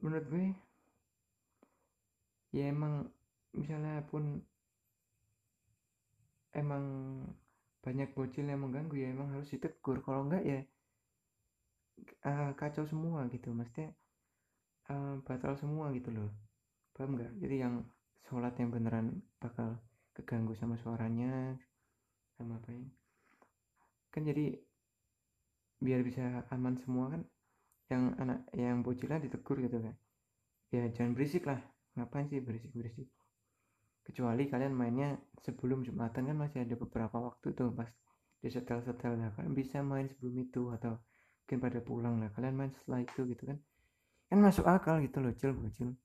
menurut 0.03 0.25
gue 0.31 0.45
ya 2.55 2.71
emang 2.71 2.93
misalnya 3.55 4.03
pun 4.07 4.23
emang 6.55 6.83
banyak 7.85 8.09
bocil 8.17 8.49
yang 8.49 8.65
mengganggu 8.65 8.97
ya 8.97 9.07
emang 9.13 9.29
harus 9.37 9.53
ditegur. 9.53 10.01
Kalau 10.01 10.25
enggak 10.25 10.41
ya 10.41 10.59
uh, 12.25 12.51
kacau 12.57 12.89
semua 12.89 13.29
gitu. 13.29 13.53
Maksudnya 13.53 13.93
uh, 14.89 15.21
batal 15.21 15.53
semua 15.61 15.93
gitu 15.93 16.09
loh. 16.09 16.33
Paham 16.97 17.21
nggak 17.21 17.31
jadi 17.37 17.69
yang 17.69 17.85
sholat 18.25 18.57
yang 18.57 18.73
beneran 18.73 19.21
bakal 19.37 19.77
keganggu 20.17 20.57
sama 20.57 20.81
suaranya 20.81 21.53
sama 22.41 22.57
apa 22.57 22.73
ya. 22.73 22.89
Kan 24.09 24.25
jadi 24.25 24.57
biar 25.77 26.01
bisa 26.01 26.41
aman 26.49 26.81
semua 26.81 27.13
kan 27.13 27.21
yang 27.93 28.17
anak 28.17 28.49
yang 28.57 28.81
bocilnya 28.81 29.21
ditegur 29.21 29.61
gitu 29.61 29.77
kan. 29.77 29.93
Ya 30.73 30.89
jangan 30.89 31.13
berisik 31.13 31.45
lah. 31.45 31.61
Ngapain 31.93 32.25
sih 32.27 32.41
berisik 32.41 32.73
berisik 32.73 33.14
kecuali 34.05 34.45
kalian 34.45 34.73
mainnya 34.77 35.17
sebelum 35.41 35.81
jumatan 35.81 36.29
kan 36.29 36.37
masih 36.37 36.61
ada 36.61 36.77
beberapa 36.77 37.17
waktu 37.17 37.57
tuh 37.57 37.73
pas 37.73 37.89
di 38.39 38.49
setel 38.53 38.85
setel 38.85 39.17
lah. 39.17 39.33
Kalian 39.33 39.53
bisa 39.57 39.81
main 39.81 40.05
sebelum 40.05 40.35
itu 40.45 40.69
atau 40.69 41.01
mungkin 41.43 41.57
pada 41.59 41.79
pulang 41.81 42.15
lah. 42.21 42.29
Kalian 42.37 42.53
main 42.53 42.71
setelah 42.71 43.01
itu 43.01 43.25
gitu 43.25 43.43
kan. 43.49 43.57
Kan 44.29 44.39
masuk 44.41 44.65
akal 44.69 45.01
gitu 45.01 45.17
loh 45.21 45.33
cil 45.33 45.53
bocil 45.53 45.97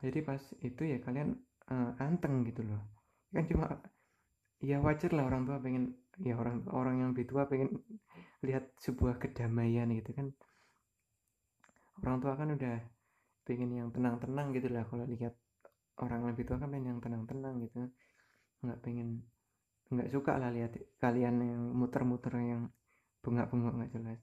jadi 0.00 0.18
pas 0.24 0.40
itu 0.64 0.82
ya 0.88 0.98
kalian 1.04 1.36
uh, 1.68 1.92
anteng 2.00 2.40
gitu 2.48 2.64
loh. 2.64 2.80
Kan 3.30 3.44
cuma 3.46 3.66
ya 4.60 4.80
wajar 4.80 5.12
lah 5.12 5.28
orang 5.28 5.44
tua 5.44 5.60
pengen 5.60 5.96
ya 6.20 6.36
orang 6.36 6.64
orang 6.72 6.94
yang 7.00 7.08
lebih 7.12 7.28
tua 7.28 7.48
pengen 7.48 7.80
lihat 8.44 8.72
sebuah 8.80 9.20
kedamaian 9.20 9.92
gitu 9.92 10.10
kan. 10.16 10.32
Orang 12.00 12.24
tua 12.24 12.32
kan 12.40 12.56
udah 12.56 12.80
pengen 13.50 13.70
yang 13.74 13.88
tenang-tenang 13.90 14.54
gitu 14.54 14.70
lah. 14.70 14.86
Kalau 14.86 15.04
lihat 15.10 15.34
orang 15.98 16.22
lebih 16.30 16.46
tua 16.46 16.62
kan 16.62 16.70
pengen 16.70 16.86
yang 16.94 17.00
tenang-tenang 17.02 17.54
gitu 17.66 17.90
nggak 18.60 18.78
pengen 18.84 19.24
nggak 19.90 20.08
suka 20.12 20.38
lah 20.38 20.54
lihat 20.54 20.76
kalian 21.02 21.42
yang 21.42 21.62
muter-muter 21.74 22.30
yang 22.38 22.70
bengak-bengok 23.26 23.74
nggak 23.74 23.92
jelas. 23.98 24.20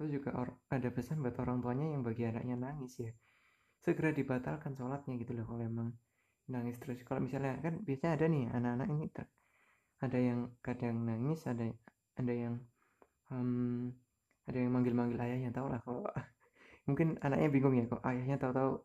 Terus 0.00 0.08
juga 0.08 0.30
ada 0.72 0.88
pesan 0.88 1.20
buat 1.20 1.36
orang 1.36 1.60
tuanya 1.60 1.86
yang 1.92 2.02
bagi 2.02 2.24
anaknya 2.24 2.56
nangis 2.56 2.96
ya. 2.96 3.12
Segera 3.84 4.10
dibatalkan 4.16 4.72
sholatnya 4.72 5.20
gitu 5.20 5.36
loh 5.36 5.44
kalau 5.44 5.62
emang 5.62 5.88
nangis 6.48 6.80
terus. 6.80 7.04
Kalau 7.04 7.20
misalnya 7.20 7.60
kan 7.60 7.84
biasanya 7.84 8.12
ada 8.16 8.26
nih 8.32 8.44
anak-anak 8.50 8.88
ini 8.88 9.04
ter, 9.12 9.26
ada 10.00 10.18
yang 10.18 10.40
kadang 10.64 10.96
nangis 11.06 11.44
ada 11.46 11.68
ada 12.18 12.32
yang 12.32 12.54
um, 13.30 13.92
ada 14.48 14.58
yang 14.58 14.70
manggil-manggil 14.74 15.18
ayahnya 15.22 15.50
tau 15.54 15.70
lah 15.70 15.78
kalau 15.84 16.02
mungkin 16.88 17.18
anaknya 17.22 17.48
bingung 17.52 17.74
ya 17.78 17.84
kok 17.86 18.02
ayahnya 18.02 18.36
tahu-tahu 18.42 18.82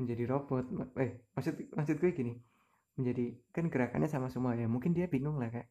menjadi 0.00 0.24
robot. 0.28 0.64
Eh 1.00 1.10
maksud 1.36 1.54
maksud 1.72 1.96
gue 2.00 2.10
gini 2.12 2.32
menjadi 2.96 3.36
kan 3.52 3.68
gerakannya 3.68 4.08
sama 4.08 4.32
semua 4.32 4.56
ya 4.56 4.64
mungkin 4.64 4.96
dia 4.96 5.04
bingung 5.04 5.36
lah 5.36 5.52
kayak 5.52 5.68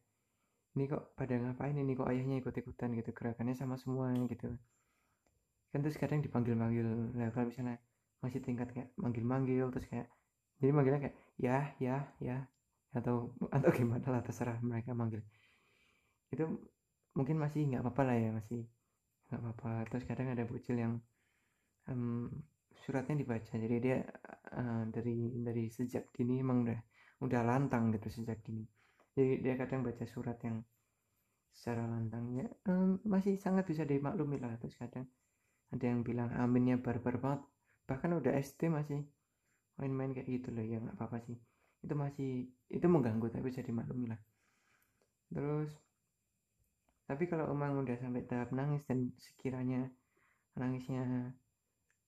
ini 0.78 0.86
kok 0.86 1.16
pada 1.18 1.34
ngapain 1.40 1.74
ini 1.74 1.92
kok 1.98 2.06
ayahnya 2.06 2.38
ikut-ikutan 2.38 2.94
gitu 2.94 3.10
gerakannya 3.10 3.56
sama 3.58 3.74
semua 3.80 4.12
gitu. 4.30 4.54
Kan 5.74 5.82
terus 5.82 5.98
kadang 5.98 6.22
dipanggil-manggil 6.22 7.16
lah 7.18 7.32
kalau 7.34 7.50
misalnya 7.50 7.82
masih 8.22 8.40
tingkat 8.40 8.70
kayak 8.72 8.88
manggil-manggil 8.96 9.66
terus 9.74 9.86
kayak 9.90 10.06
jadi 10.62 10.72
manggilnya 10.72 11.00
kayak 11.08 11.16
ya 11.36 11.74
ya 11.82 11.96
ya 12.22 12.48
atau 12.96 13.34
atau 13.52 13.70
gimana 13.74 14.06
lah 14.08 14.22
terserah 14.22 14.56
mereka 14.62 14.94
manggil. 14.94 15.20
Itu 16.30 16.62
mungkin 17.16 17.36
masih 17.40 17.66
nggak 17.72 17.82
apa-apa 17.82 18.02
lah 18.06 18.16
ya 18.16 18.30
masih 18.36 18.60
nggak 19.32 19.40
apa-apa. 19.42 19.72
Terus 19.90 20.04
kadang 20.06 20.28
ada 20.32 20.44
bocil 20.46 20.76
yang 20.78 20.94
um, 21.90 22.30
suratnya 22.86 23.18
dibaca. 23.18 23.52
Jadi 23.58 23.76
dia 23.82 23.98
uh, 24.54 24.84
dari 24.90 25.42
dari 25.42 25.64
sejak 25.70 26.14
dini 26.14 26.38
emang 26.38 26.66
udah 26.66 26.80
udah 27.26 27.40
lantang 27.42 27.90
gitu 27.94 28.08
sejak 28.12 28.42
dini. 28.46 28.62
Jadi 29.16 29.40
dia 29.40 29.54
kadang 29.56 29.80
baca 29.82 30.04
surat 30.04 30.36
yang 30.44 30.60
secara 31.56 31.88
lantangnya 31.88 32.52
um, 32.68 33.00
masih 33.08 33.40
sangat 33.40 33.64
bisa 33.66 33.88
dimaklumi 33.88 34.38
lah. 34.38 34.54
Terus 34.60 34.76
kadang 34.76 35.08
ada 35.72 35.84
yang 35.84 36.04
bilang 36.04 36.30
aminnya 36.36 36.76
barbar 36.78 37.16
banget. 37.18 37.42
Bahkan 37.88 38.10
udah 38.22 38.32
SD 38.36 38.68
masih 38.68 39.02
main-main 39.80 40.12
kayak 40.12 40.28
gitu 40.28 40.48
loh. 40.52 40.62
Ya 40.62 40.78
nggak 40.78 40.94
apa-apa 41.00 41.24
sih. 41.24 41.38
Itu 41.80 41.94
masih 41.96 42.50
itu 42.68 42.86
mengganggu 42.86 43.32
tapi 43.32 43.48
bisa 43.48 43.64
dimaklumi 43.64 44.12
lah. 44.12 44.20
Terus 45.32 45.72
tapi 47.06 47.30
kalau 47.30 47.46
emang 47.54 47.78
udah 47.86 47.96
sampai 48.02 48.26
tahap 48.26 48.50
nangis 48.50 48.82
dan 48.82 49.14
sekiranya 49.14 49.86
nangisnya 50.58 51.30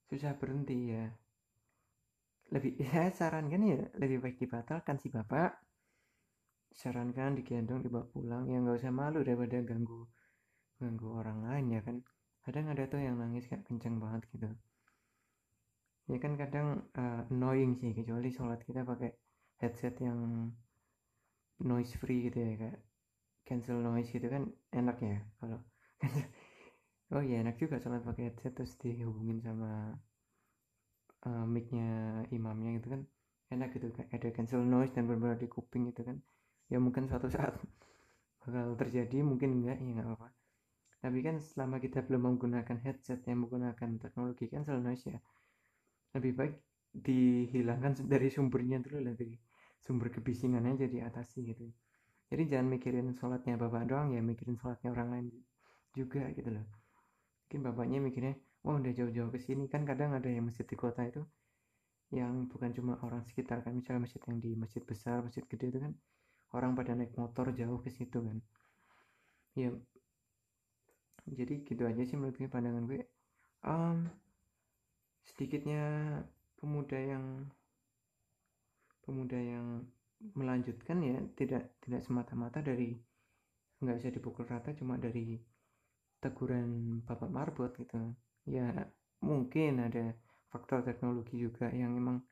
susah 0.08 0.32
berhenti 0.40 0.96
ya. 0.96 1.06
Lebih 2.48 2.80
saya 2.90 3.12
sarankan 3.12 3.62
ya 3.62 3.78
lebih 4.00 4.18
baik 4.24 4.36
dibatalkan 4.40 4.96
sih 4.96 5.12
bapak. 5.12 5.60
Sarankan 6.72 7.36
digendong 7.36 7.84
dibawa 7.84 8.08
pulang. 8.08 8.48
Ya 8.48 8.58
nggak 8.58 8.80
usah 8.80 8.92
malu 8.92 9.20
daripada 9.20 9.60
ganggu 9.60 10.08
ganggu 10.80 11.08
orang 11.20 11.44
lain 11.44 11.66
ya 11.76 11.80
kan. 11.84 11.96
Kadang 12.42 12.72
ada 12.72 12.88
tuh 12.88 13.04
yang 13.04 13.20
nangis 13.20 13.44
kayak 13.44 13.68
kenceng 13.68 14.00
banget 14.00 14.24
gitu. 14.32 14.48
Ya 16.08 16.16
kan 16.16 16.40
kadang 16.40 16.88
uh, 16.96 17.28
annoying 17.28 17.76
sih 17.76 17.92
kecuali 17.92 18.32
sholat 18.32 18.64
kita 18.64 18.80
pakai 18.80 19.12
headset 19.60 20.00
yang 20.00 20.48
noise 21.60 21.92
free 22.00 22.30
gitu 22.30 22.38
ya 22.38 22.54
kayak 22.56 22.78
cancel 23.44 23.82
noise 23.82 24.08
gitu 24.08 24.30
kan 24.30 24.46
enak 24.70 24.96
ya 25.02 25.18
kalau 25.42 25.58
oh 27.14 27.22
iya 27.24 27.36
enak 27.42 27.56
juga 27.62 27.80
sholat 27.80 28.02
pakai 28.04 28.22
headset 28.28 28.52
terus 28.56 28.72
dihubungin 28.82 29.38
sama 29.40 29.96
uh, 31.28 31.46
micnya 31.48 31.88
imamnya 32.36 32.70
gitu 32.78 32.88
kan. 32.94 33.02
Enak 33.48 33.68
gitu 33.74 33.86
kayak 33.96 34.12
ada 34.12 34.28
cancel 34.36 34.60
noise 34.60 34.92
dan 34.92 35.08
benar-benar 35.08 35.40
di 35.40 35.48
kuping 35.48 35.88
gitu 35.90 36.04
kan. 36.04 36.16
Ya 36.68 36.76
mungkin 36.84 37.08
suatu 37.08 37.28
saat 37.32 37.56
bakal 38.44 38.76
terjadi 38.76 39.24
mungkin 39.24 39.64
enggak 39.64 39.80
ya 39.80 39.88
nggak 39.96 40.06
apa-apa. 40.08 40.28
Tapi 40.98 41.18
kan 41.24 41.36
selama 41.40 41.76
kita 41.80 42.04
belum 42.04 42.22
menggunakan 42.28 42.76
headset 42.84 43.24
yang 43.24 43.46
menggunakan 43.46 43.90
teknologi 44.02 44.44
cancel 44.52 44.82
noise 44.82 45.04
ya 45.08 45.18
lebih 46.16 46.32
baik 46.36 46.54
dihilangkan 46.92 47.92
dari 48.12 48.28
sumbernya 48.28 48.84
dulu 48.84 48.98
lah 49.08 49.14
dari 49.16 49.36
sumber 49.80 50.12
kebisingannya 50.12 50.76
jadi 50.84 51.08
atasi 51.08 51.40
gitu. 51.48 51.64
Jadi 52.28 52.42
jangan 52.52 52.68
mikirin 52.76 53.08
sholatnya 53.16 53.56
bapak 53.56 53.88
doang 53.88 54.12
ya 54.12 54.20
mikirin 54.20 54.60
sholatnya 54.60 54.92
orang 54.92 55.08
lain 55.08 55.26
juga 55.96 56.28
gitu 56.36 56.52
loh 56.52 56.68
mungkin 57.48 57.64
bapaknya 57.64 57.96
mikirnya 58.04 58.36
wah 58.60 58.76
udah 58.76 58.92
jauh-jauh 58.92 59.32
ke 59.32 59.40
sini. 59.40 59.72
Kan 59.72 59.88
kadang 59.88 60.12
ada 60.12 60.28
yang 60.28 60.44
masjid 60.52 60.68
di 60.68 60.76
kota 60.76 61.00
itu 61.08 61.24
yang 62.12 62.44
bukan 62.52 62.76
cuma 62.76 63.00
orang 63.00 63.24
sekitar 63.24 63.64
kan 63.64 63.72
misalnya 63.72 64.04
masjid 64.04 64.20
yang 64.28 64.36
di 64.36 64.52
masjid 64.52 64.84
besar 64.84 65.24
masjid 65.24 65.44
gede 65.48 65.72
itu 65.72 65.80
kan 65.80 65.92
orang 66.56 66.72
pada 66.76 66.92
naik 66.92 67.16
motor 67.16 67.48
jauh 67.56 67.80
ke 67.80 67.88
situ 67.88 68.20
kan. 68.20 68.36
Ya 69.56 69.72
jadi 71.24 71.64
gitu 71.64 71.88
aja 71.88 72.04
sih 72.04 72.20
menurut 72.20 72.36
gue 72.36 72.52
pandangan 72.52 72.84
gue. 72.84 73.00
Um, 73.64 74.12
sedikitnya 75.24 75.80
pemuda 76.60 77.00
yang 77.00 77.48
pemuda 79.08 79.40
yang 79.40 79.88
melanjutkan 80.36 81.00
ya 81.00 81.16
tidak 81.32 81.72
tidak 81.80 82.04
semata-mata 82.04 82.60
dari 82.60 82.92
nggak 83.80 83.96
bisa 84.04 84.12
dipukul 84.12 84.44
rata 84.44 84.76
cuma 84.76 85.00
dari 85.00 85.40
teguran 86.18 87.00
bapak 87.06 87.30
marbot 87.30 87.72
gitu. 87.78 88.14
Ya 88.48 88.90
mungkin 89.22 89.82
ada 89.82 90.14
faktor 90.48 90.82
teknologi 90.82 91.38
juga 91.38 91.68
yang 91.70 91.98
emang 91.98 92.22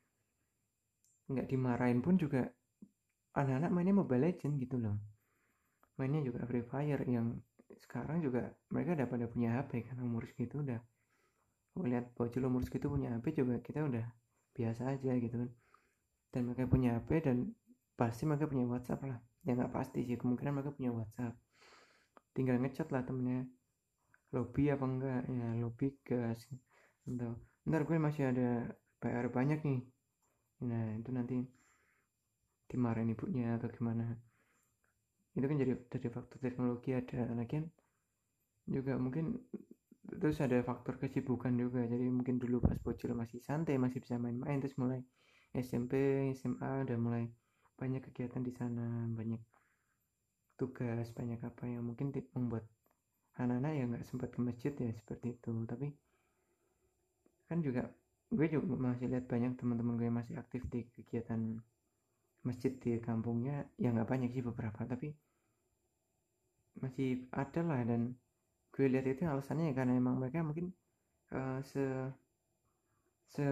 nggak 1.27 1.47
dimarahin 1.51 1.99
pun 1.99 2.15
juga 2.15 2.47
anak-anak 3.35 3.69
mainnya 3.69 3.95
Mobile 3.95 4.31
Legend 4.31 4.53
gitu 4.57 4.79
loh. 4.79 4.97
Mainnya 5.99 6.23
juga 6.23 6.45
Free 6.47 6.65
Fire 6.65 7.03
yang 7.05 7.37
sekarang 7.77 8.23
juga 8.23 8.49
mereka 8.73 8.97
udah 8.97 9.07
pada 9.07 9.25
punya 9.29 9.49
HP 9.61 9.85
kan 9.85 9.97
umur 10.01 10.25
segitu 10.25 10.63
udah. 10.63 10.81
Melihat 11.77 12.09
bocil 12.17 12.41
umur 12.47 12.65
segitu 12.65 12.89
punya 12.89 13.13
HP 13.13 13.37
juga 13.37 13.61
kita 13.61 13.85
udah 13.85 14.05
biasa 14.57 14.97
aja 14.97 15.11
gitu 15.19 15.35
kan. 15.35 15.49
Dan 16.33 16.41
mereka 16.49 16.65
punya 16.65 16.97
HP 16.97 17.09
dan 17.21 17.53
pasti 17.93 18.25
mereka 18.25 18.49
punya 18.49 18.65
WhatsApp 18.65 19.05
lah. 19.05 19.19
Ya 19.45 19.53
nggak 19.53 19.73
pasti 19.73 20.01
sih 20.07 20.17
kemungkinan 20.17 20.57
mereka 20.57 20.71
punya 20.73 20.91
WhatsApp. 20.95 21.33
Tinggal 22.33 22.57
ngechat 22.61 22.89
lah 22.89 23.05
temennya 23.05 23.45
lobby 24.33 24.63
apa 24.73 24.85
enggak? 24.85 25.21
Ya 25.29 25.47
lobby 25.61 25.87
gas. 26.07 26.41
Atau 27.07 27.31
ntar 27.67 27.81
gue 27.87 27.97
masih 27.99 28.23
ada 28.31 28.49
PR 28.99 29.27
banyak 29.31 29.59
nih. 29.63 29.81
Nah 30.67 30.85
itu 30.99 31.09
nanti 31.13 31.37
dimarahin 32.67 33.13
ibunya 33.15 33.55
atau 33.55 33.69
gimana. 33.71 34.05
Itu 35.37 35.45
kan 35.45 35.57
jadi 35.61 35.73
dari 35.77 36.09
faktor 36.11 36.37
teknologi 36.41 36.91
ada. 36.91 37.31
Lagi 37.37 37.63
juga 38.67 38.99
mungkin 38.99 39.37
terus 40.07 40.39
ada 40.43 40.59
faktor 40.63 40.99
kesibukan 40.99 41.53
juga. 41.55 41.83
Jadi 41.87 42.07
mungkin 42.11 42.39
dulu 42.39 42.63
pas 42.63 42.79
bocil 42.83 43.15
masih 43.15 43.39
santai 43.39 43.79
masih 43.79 44.03
bisa 44.03 44.19
main-main 44.19 44.59
terus 44.59 44.75
mulai 44.75 44.99
SMP 45.55 45.93
SMA 46.35 46.85
udah 46.85 46.97
mulai 46.99 47.23
banyak 47.77 48.01
kegiatan 48.09 48.41
di 48.41 48.51
sana 48.51 49.05
banyak 49.13 49.39
tugas 50.57 51.13
banyak 51.13 51.37
apa 51.45 51.69
yang 51.69 51.85
mungkin 51.85 52.09
membuat 52.33 52.65
anak-anak 53.37 53.71
ya 53.77 53.83
nggak 53.85 54.05
sempat 54.09 54.29
ke 54.33 54.39
masjid 54.41 54.73
ya 54.73 54.91
seperti 54.97 55.37
itu. 55.37 55.51
Tapi 55.69 55.87
kan 57.47 57.57
juga 57.63 57.87
gue 58.27 58.47
juga 58.51 58.75
masih 58.75 59.07
lihat 59.07 59.25
banyak 59.31 59.55
teman-teman 59.55 59.95
gue 59.95 60.09
masih 60.11 60.35
aktif 60.35 60.67
di 60.67 60.83
kegiatan 60.91 61.61
masjid 62.43 62.73
di 62.81 62.97
kampungnya. 62.99 63.69
Ya 63.77 63.93
nggak 63.93 64.09
banyak 64.09 64.29
sih 64.33 64.43
beberapa 64.43 64.83
tapi 64.83 65.13
masih 66.81 67.29
ada 67.31 67.61
lah. 67.61 67.81
Dan 67.85 68.17
gue 68.73 68.85
lihat 68.89 69.05
itu 69.05 69.23
alasannya 69.25 69.71
ya 69.71 69.73
karena 69.77 69.93
emang 69.97 70.17
mereka 70.17 70.41
mungkin 70.41 70.73
uh, 71.33 71.61
se 71.61 71.83
se 73.27 73.45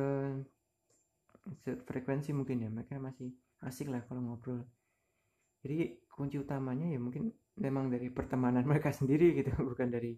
se 1.62 1.72
frekuensi 1.86 2.34
mungkin 2.34 2.66
ya. 2.66 2.70
Mereka 2.74 2.98
masih 2.98 3.30
asik 3.62 3.88
lah 3.94 4.02
kalau 4.10 4.22
ngobrol. 4.26 4.66
Jadi 5.66 5.98
kunci 6.10 6.38
utamanya 6.38 6.90
ya 6.90 7.02
mungkin 7.02 7.34
memang 7.60 7.92
dari 7.92 8.08
pertemanan 8.12 8.64
mereka 8.72 8.92
sendiri 8.92 9.36
gitu 9.36 9.52
bukan 9.64 9.90
dari 9.92 10.16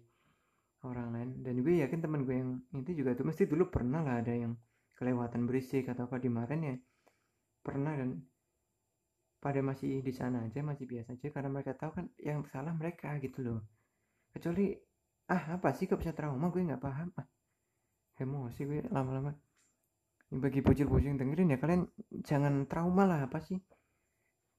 orang 0.86 1.08
lain. 1.14 1.28
Dan 1.42 1.62
gue 1.62 1.82
yakin 1.82 1.98
teman 2.02 2.22
gue 2.22 2.36
yang 2.36 2.50
itu 2.74 3.02
juga 3.02 3.14
tuh 3.18 3.26
mesti 3.26 3.46
dulu 3.46 3.70
pernah 3.70 4.02
lah 4.02 4.22
ada 4.22 4.34
yang 4.34 4.54
kelewatan 4.94 5.46
berisik 5.46 5.90
atau 5.90 6.06
apa. 6.06 6.18
Dimarahin 6.18 6.62
ya 6.62 6.76
pernah 7.62 7.94
dan 7.94 8.22
pada 9.38 9.62
masih 9.62 10.02
di 10.02 10.10
sana 10.10 10.50
aja 10.50 10.66
masih 10.66 10.90
biasa 10.90 11.14
aja 11.14 11.30
karena 11.30 11.50
mereka 11.50 11.70
tahu 11.78 11.94
kan 11.94 12.06
yang 12.18 12.42
salah 12.50 12.74
mereka 12.74 13.14
gitu 13.22 13.46
loh. 13.46 13.62
Kecuali 14.34 14.74
ah 15.30 15.58
apa 15.58 15.70
sih 15.74 15.86
kok 15.86 16.02
bisa 16.02 16.14
trauma? 16.14 16.50
Gue 16.50 16.66
nggak 16.66 16.82
paham. 16.82 17.10
Ah 17.14 17.26
emosi 18.18 18.60
gue 18.66 18.80
lama-lama. 18.90 19.32
Bagi 20.28 20.60
bocil-bocil 20.60 21.16
yang 21.16 21.18
dengerin 21.18 21.54
ya 21.56 21.58
kalian 21.62 21.88
jangan 22.20 22.68
trauma 22.68 23.08
lah 23.08 23.24
apa 23.24 23.40
sih? 23.40 23.56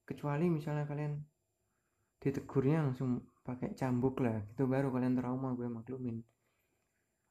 Kecuali 0.07 0.49
misalnya 0.49 0.89
kalian 0.89 1.13
ditegurnya 2.19 2.83
langsung 2.85 3.23
pakai 3.47 3.73
cambuk 3.79 4.19
lah. 4.19 4.43
Itu 4.53 4.67
baru 4.67 4.91
kalian 4.91 5.15
trauma 5.15 5.55
gue 5.55 5.67
maklumin. 5.67 6.19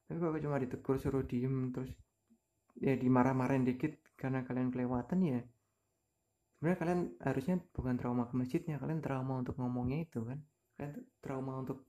Tapi 0.09 0.17
kalau 0.17 0.41
cuma 0.41 0.57
ditegur 0.57 0.97
suruh 0.97 1.21
diem 1.21 1.69
terus 1.69 1.93
ya 2.81 2.97
dimarah-marahin 2.97 3.63
dikit 3.69 3.93
karena 4.17 4.41
kalian 4.41 4.73
kelewatan 4.73 5.19
ya. 5.21 5.39
Sebenarnya 6.57 6.79
kalian 6.81 7.01
harusnya 7.23 7.55
bukan 7.71 7.95
trauma 7.95 8.27
ke 8.27 8.33
masjidnya 8.35 8.75
kalian 8.81 8.99
trauma 8.99 9.39
untuk 9.39 9.55
ngomongnya 9.61 10.03
itu 10.03 10.25
kan. 10.25 10.41
Kalian 10.75 10.93
trauma 11.23 11.61
untuk 11.61 11.85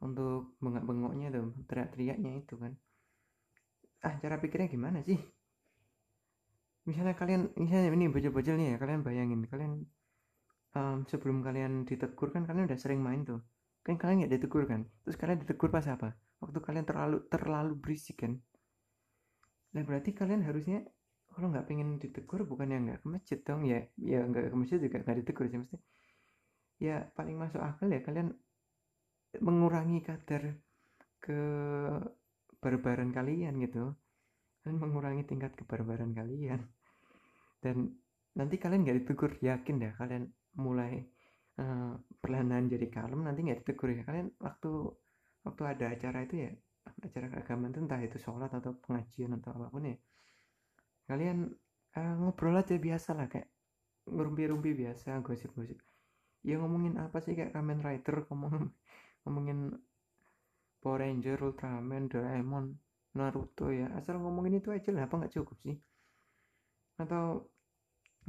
untuk 0.00 0.56
bengak-bengoknya 0.64 1.28
tuh 1.34 1.52
teriak-teriaknya 1.68 2.40
itu 2.40 2.54
kan. 2.56 2.72
Ah 4.00 4.16
cara 4.22 4.40
pikirnya 4.40 4.72
gimana 4.72 5.04
sih? 5.04 5.20
Misalnya 6.88 7.12
kalian 7.12 7.52
misalnya 7.60 7.92
ini 7.92 8.08
bocil-bocil 8.08 8.56
nih 8.56 8.66
ya 8.72 8.76
kalian 8.80 9.04
bayangin 9.04 9.44
kalian 9.44 9.84
um, 10.76 11.06
sebelum 11.06 11.42
kalian 11.42 11.82
ditegur 11.86 12.30
kan 12.30 12.46
kalian 12.46 12.70
udah 12.70 12.78
sering 12.78 13.00
main 13.02 13.26
tuh. 13.26 13.42
Kan 13.82 13.96
kalian 13.96 14.24
nggak 14.24 14.32
ditegur 14.38 14.68
kan? 14.68 14.86
Terus 15.06 15.16
kalian 15.16 15.38
ditegur 15.42 15.72
pas 15.72 15.86
apa? 15.88 16.14
Waktu 16.40 16.58
kalian 16.60 16.84
terlalu 16.86 17.18
terlalu 17.32 17.74
berisik 17.76 18.22
kan? 18.22 18.38
Nah 19.74 19.82
berarti 19.86 20.10
kalian 20.12 20.44
harusnya 20.44 20.84
kalau 21.30 21.50
nggak 21.54 21.66
pengen 21.70 21.96
ditegur 22.02 22.42
bukan 22.42 22.74
yang 22.74 22.82
nggak 22.90 23.00
ke 23.02 23.06
masjid 23.06 23.38
dong 23.46 23.62
ya 23.62 23.86
ya 23.96 24.26
nggak 24.26 24.50
ke 24.50 24.56
masjid 24.58 24.78
juga 24.82 24.98
nggak 25.02 25.18
ditegur 25.24 25.46
sih 25.46 25.58
mesti. 25.58 25.76
Ya 26.80 27.06
paling 27.14 27.36
masuk 27.36 27.60
akal 27.60 27.88
ya 27.92 28.00
kalian 28.02 28.34
mengurangi 29.38 30.02
kadar 30.02 30.58
ke 31.22 31.40
barbaran 32.58 33.10
kalian 33.14 33.58
gitu. 33.62 33.94
Dan 34.60 34.76
mengurangi 34.76 35.24
tingkat 35.24 35.56
kebarbaran 35.56 36.12
kalian. 36.12 36.60
Dan 37.64 37.96
nanti 38.36 38.56
kalian 38.60 38.84
nggak 38.84 38.98
ditegur 39.04 39.32
yakin 39.40 39.76
dah 39.80 39.92
kalian 39.96 40.28
mulai 40.58 41.04
uh, 41.60 41.94
perlahan 42.18 42.66
jadi 42.66 42.86
kalem 42.90 43.20
nanti 43.26 43.46
nggak 43.46 43.62
ditegur 43.62 43.94
ya. 43.94 44.02
Kalian 44.06 44.34
waktu 44.40 44.70
waktu 45.46 45.62
ada 45.64 45.84
acara 45.94 46.18
itu 46.26 46.34
ya 46.48 46.50
acara 47.06 47.26
keagamaan 47.30 47.72
itu 47.72 47.80
entah 47.80 48.00
itu 48.02 48.18
sholat 48.18 48.50
atau 48.52 48.76
pengajian 48.82 49.36
atau 49.38 49.56
apa 49.56 49.68
pun 49.72 49.84
ya 49.88 49.96
kalian 51.08 51.48
uh, 51.96 52.14
ngobrol 52.22 52.56
aja 52.60 52.76
biasa 52.76 53.18
lah 53.18 53.26
kayak 53.26 53.48
ngerumpi-rumpi 54.06 54.74
biasa 54.74 55.22
gosip-gosip. 55.22 55.78
Ya 56.46 56.56
ngomongin 56.56 56.96
apa 56.96 57.20
sih 57.20 57.36
kayak 57.36 57.52
Kamen 57.52 57.84
Rider 57.84 58.22
ngomong 58.30 58.70
ngomongin 59.26 59.74
Power 60.80 61.04
Ranger, 61.04 61.36
Ultraman, 61.44 62.08
Doraemon, 62.08 62.72
Naruto 63.12 63.68
ya. 63.68 63.92
Asal 63.92 64.16
ngomongin 64.16 64.64
itu 64.64 64.72
aja 64.72 64.88
lah 64.96 65.04
apa 65.04 65.14
nggak 65.20 65.34
cukup 65.36 65.56
sih? 65.60 65.76
Atau 66.96 67.52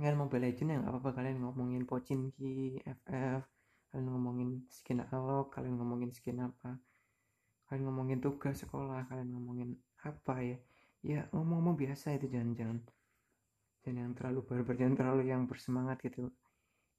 kalian 0.01 0.17
Mobile 0.17 0.49
Legend 0.49 0.69
yang 0.81 0.83
apa-apa. 0.89 1.13
Kalian 1.13 1.45
ngomongin 1.45 1.85
Pochinki, 1.85 2.81
FF 2.81 3.45
kalian 3.91 4.07
ngomongin 4.07 4.49
skin 4.71 5.03
alok 5.03 5.51
kalian 5.51 5.75
ngomongin 5.75 6.15
skin 6.15 6.39
apa 6.39 6.79
kalian 7.67 7.91
ngomongin 7.91 8.23
tugas 8.23 8.63
sekolah 8.63 9.03
kalian 9.11 9.29
ngomongin 9.35 9.69
apa 10.03 10.35
ya. 10.43 10.57
Ya 11.01 11.19
ngomong-ngomong 11.33 11.75
biasa 11.75 12.15
itu 12.15 12.31
jangan-jangan 12.31 12.79
jangan 13.81 13.97
yang 14.05 14.13
terlalu 14.13 14.39
barbar 14.45 14.75
jangan 14.77 14.95
terlalu 14.95 15.23
yang 15.27 15.43
bersemangat 15.45 15.99
gitu. 16.03 16.31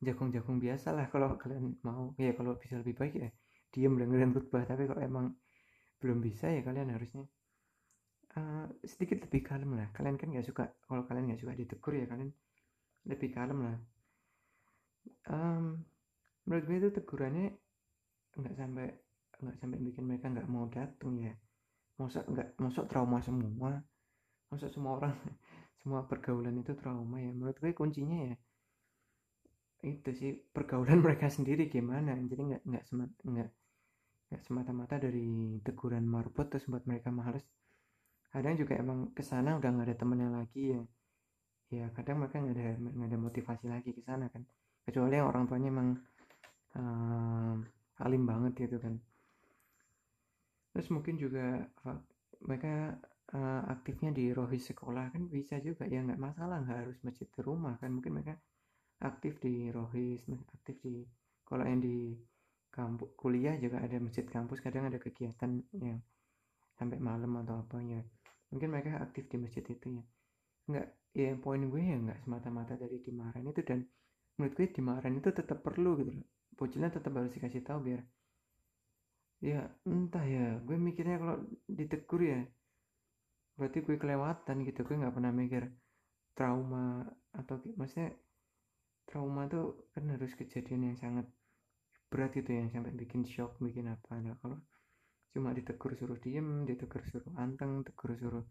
Jagung-jagung 0.02 0.58
biasa 0.60 0.92
lah 0.94 1.06
kalau 1.08 1.34
kalian 1.40 1.76
mau. 1.82 2.12
Ya 2.20 2.32
kalau 2.36 2.56
bisa 2.60 2.80
lebih 2.80 2.94
baik 2.96 3.14
ya 3.18 3.30
diam 3.72 3.96
dengerin 3.96 4.32
khutbah. 4.36 4.64
Tapi 4.68 4.84
kalau 4.84 5.00
emang 5.00 5.26
belum 6.00 6.18
bisa 6.20 6.50
ya 6.50 6.60
kalian 6.60 6.92
harusnya 6.92 7.24
uh, 8.36 8.66
sedikit 8.84 9.22
lebih 9.28 9.44
kalem 9.48 9.76
lah. 9.76 9.88
Kalian 9.96 10.16
kan 10.20 10.28
nggak 10.28 10.44
suka 10.44 10.72
kalau 10.84 11.04
kalian 11.08 11.32
nggak 11.32 11.40
suka 11.40 11.52
ditegur 11.56 11.94
ya 11.96 12.04
kalian 12.08 12.32
lebih 13.06 13.34
kalem 13.34 13.58
lah. 13.66 13.78
Um, 15.26 15.82
menurut 16.46 16.64
gue 16.66 16.76
itu 16.78 16.90
tegurannya 16.94 17.54
nggak 18.38 18.54
sampai 18.54 18.86
nggak 19.42 19.56
sampai 19.58 19.78
bikin 19.82 20.04
mereka 20.06 20.30
nggak 20.30 20.48
mau 20.50 20.70
datang 20.70 21.18
ya. 21.18 21.34
Masa 21.98 22.22
nggak 22.22 22.48
masa 22.62 22.86
trauma 22.86 23.18
semua. 23.22 23.82
Masa 24.50 24.66
semua 24.70 25.02
orang 25.02 25.14
semua 25.82 26.06
pergaulan 26.06 26.54
itu 26.62 26.72
trauma 26.78 27.18
ya. 27.18 27.30
Menurut 27.34 27.58
gue 27.58 27.72
kuncinya 27.74 28.30
ya 28.30 28.36
itu 29.82 30.14
sih 30.14 30.30
pergaulan 30.54 31.02
mereka 31.06 31.26
sendiri 31.26 31.66
gimana. 31.66 32.14
Jadi 32.14 32.42
nggak 32.54 32.62
nggak 32.62 32.84
semat 32.86 33.10
nggak 33.26 33.50
nggak 34.30 34.42
semata-mata 34.46 34.96
dari 34.96 35.58
teguran 35.66 36.06
marbot 36.06 36.46
terus 36.46 36.70
buat 36.70 36.86
mereka 36.86 37.10
males. 37.10 37.42
Kadang 38.32 38.54
juga 38.56 38.78
emang 38.78 39.12
ke 39.12 39.20
sana 39.26 39.58
udah 39.58 39.68
nggak 39.68 39.86
ada 39.92 39.96
temennya 39.98 40.30
lagi 40.32 40.72
ya 40.72 40.82
ya 41.72 41.86
kadang 41.96 42.20
mereka 42.20 42.36
nggak 42.38 42.56
ada 42.56 42.68
nggak 42.76 43.08
ada 43.08 43.18
motivasi 43.18 43.64
lagi 43.72 43.90
ke 43.96 44.02
sana 44.04 44.28
kan. 44.28 44.44
Kecuali 44.84 45.14
yang 45.16 45.28
orang 45.30 45.44
tuanya 45.48 45.68
emang 45.72 45.88
um, 46.76 47.56
alim 48.04 48.22
banget 48.28 48.52
gitu 48.68 48.76
kan. 48.76 48.94
Terus 50.76 50.88
mungkin 50.92 51.16
juga 51.16 51.64
mereka 52.44 52.98
uh, 53.32 53.62
aktifnya 53.72 54.10
di 54.12 54.32
rohis 54.36 54.68
sekolah 54.68 55.12
kan 55.14 55.22
bisa 55.28 55.60
juga 55.60 55.86
ya 55.88 56.02
nggak 56.02 56.20
masalah 56.20 56.64
nggak 56.64 56.78
harus 56.86 56.98
masjid 57.06 57.28
di 57.28 57.40
rumah 57.40 57.74
kan. 57.80 57.90
Mungkin 57.92 58.12
mereka 58.20 58.34
aktif 59.02 59.40
di 59.42 59.72
rohis 59.72 60.22
aktif 60.54 60.76
di 60.84 61.02
kalau 61.42 61.66
yang 61.66 61.82
di 61.82 62.16
kampus 62.72 63.12
kuliah 63.20 63.54
juga 63.60 63.84
ada 63.84 64.00
masjid 64.00 64.24
kampus 64.24 64.64
kadang 64.64 64.88
ada 64.88 64.96
kegiatan 64.96 65.60
yang 65.76 66.00
sampai 66.80 66.96
malam 66.96 67.36
atau 67.44 67.60
apa 67.60 67.78
ya 67.84 68.00
mungkin 68.48 68.72
mereka 68.72 68.96
aktif 69.04 69.28
di 69.28 69.36
masjid 69.36 69.60
itu 69.68 70.00
ya 70.00 70.04
nggak 70.68 70.86
ya 71.12 71.36
poin 71.36 71.62
gue 71.68 71.82
ya 71.82 71.96
nggak 72.00 72.18
semata-mata 72.24 72.74
dari 72.80 72.96
dimarahin 73.04 73.50
itu 73.52 73.62
dan 73.66 73.78
menurut 74.36 74.54
gue 74.56 74.66
dimarahin 74.72 75.20
itu 75.20 75.30
tetap 75.30 75.58
perlu 75.60 76.00
gitu 76.00 76.12
loh. 76.16 76.26
Bocilnya 76.56 76.90
tetap 76.92 77.12
harus 77.16 77.32
dikasih 77.34 77.62
tahu 77.64 77.80
biar 77.88 78.00
ya 79.42 79.66
entah 79.90 80.22
ya 80.22 80.46
gue 80.62 80.76
mikirnya 80.78 81.18
kalau 81.18 81.36
ditegur 81.66 82.22
ya 82.22 82.40
berarti 83.58 83.78
gue 83.84 83.96
kelewatan 84.00 84.56
gitu. 84.68 84.80
Gue 84.86 84.96
nggak 85.00 85.14
pernah 85.16 85.32
mikir 85.34 85.62
trauma 86.32 87.04
atau 87.36 87.60
maksudnya 87.76 88.16
trauma 89.04 89.44
tuh 89.52 89.90
kan 89.92 90.08
harus 90.08 90.32
kejadian 90.32 90.92
yang 90.92 90.96
sangat 90.96 91.26
berat 92.08 92.32
itu 92.36 92.50
yang 92.52 92.68
sampai 92.72 92.92
bikin 92.92 93.24
shock 93.28 93.56
bikin 93.60 93.88
apa. 93.88 94.16
Nah 94.20 94.36
kalau 94.40 94.58
cuma 95.32 95.56
ditegur 95.56 95.96
suruh 95.96 96.20
diem 96.20 96.68
ditegur 96.68 97.00
suruh 97.08 97.32
anteng 97.40 97.80
tegur 97.88 98.12
suruh 98.20 98.44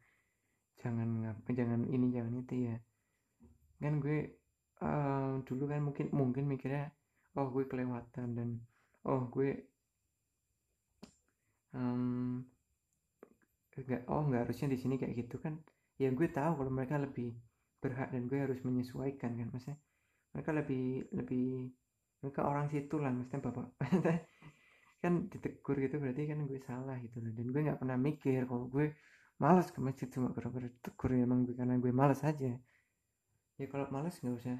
jangan 0.80 1.08
ngapa 1.26 1.50
jangan 1.52 1.82
ini 1.92 2.08
jangan 2.16 2.34
itu 2.40 2.56
ya. 2.72 2.78
Kan 3.82 4.00
gue 4.00 4.40
uh, 4.80 5.44
dulu 5.44 5.64
kan 5.68 5.82
mungkin 5.84 6.08
mungkin 6.16 6.46
mikirnya 6.48 6.94
oh 7.36 7.52
gue 7.52 7.68
kelewatan 7.68 8.28
dan 8.38 8.50
oh 9.04 9.28
gue 9.28 9.68
um, 11.76 12.44
nggak 13.72 14.04
oh 14.08 14.22
nggak 14.28 14.42
harusnya 14.48 14.72
di 14.72 14.78
sini 14.80 14.96
kayak 14.96 15.28
gitu 15.28 15.42
kan. 15.44 15.60
Ya 16.00 16.10
gue 16.14 16.28
tahu 16.32 16.62
kalau 16.62 16.72
mereka 16.72 16.96
lebih 17.02 17.36
berhak 17.82 18.14
dan 18.14 18.30
gue 18.30 18.38
harus 18.38 18.62
menyesuaikan 18.62 19.34
kan 19.36 19.48
maksudnya 19.50 19.82
mereka 20.32 20.52
lebih 20.54 21.10
lebih 21.12 21.74
mereka 22.22 22.42
orang 22.46 22.70
situ 22.70 22.96
lah 23.02 23.10
maksudnya 23.10 23.42
bapak 23.42 23.68
kan 25.02 25.14
ditegur 25.34 25.82
gitu 25.82 25.98
berarti 25.98 26.30
kan 26.30 26.46
gue 26.46 26.62
salah 26.62 26.96
gitu 27.02 27.18
dan 27.26 27.46
gue 27.50 27.62
nggak 27.66 27.80
pernah 27.82 27.98
mikir 27.98 28.46
kalau 28.46 28.70
gue 28.70 28.94
malas 29.42 29.68
ke 29.74 29.80
masjid 29.82 30.08
cuma 30.14 30.30
gara-gara 30.36 30.70
tegur 30.86 31.10
ya 31.18 31.26
emang 31.26 31.50
karena 31.58 31.76
gue 31.82 31.92
malas 31.92 32.22
aja. 32.22 32.54
Ya 33.58 33.66
kalau 33.72 33.90
malas 33.90 34.22
nggak 34.22 34.36
usah 34.38 34.58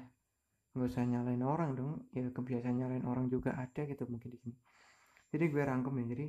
nggak 0.74 0.88
usah 0.90 1.02
nyalain 1.06 1.42
orang 1.46 1.70
dong. 1.78 1.92
Ya 2.10 2.26
kebiasaan 2.26 2.76
nyalain 2.82 3.06
orang 3.06 3.30
juga 3.30 3.54
ada 3.54 3.82
gitu 3.86 4.02
mungkin 4.10 4.34
di 4.34 4.38
sini. 4.42 4.56
Jadi 5.30 5.44
gue 5.48 5.62
rangkum 5.62 5.94
ya 6.02 6.04
jadi 6.12 6.26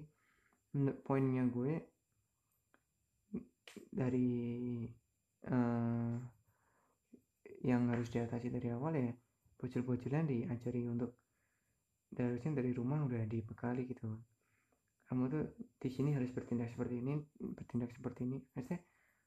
poinnya 1.01 1.43
gue 1.49 1.73
dari 3.89 4.31
uh, 5.49 6.15
yang 7.63 7.89
harus 7.89 8.11
diatasi 8.13 8.53
dari 8.53 8.69
awal 8.69 8.93
ya 8.93 9.09
bocil-bocilan 9.57 10.27
diajari 10.27 10.83
untuk 10.85 11.15
harusnya 12.13 12.61
dari 12.61 12.75
rumah 12.75 13.01
udah 13.01 13.25
dibekali 13.25 13.89
gitu 13.89 14.13
kamu 15.07 15.23
tuh 15.29 15.43
di 15.79 15.89
sini 15.91 16.15
harus 16.15 16.31
bertindak 16.31 16.71
seperti 16.71 17.03
ini 17.03 17.19
bertindak 17.39 17.91
seperti 17.91 18.25
ini. 18.25 18.37
Maksudnya 18.55 18.79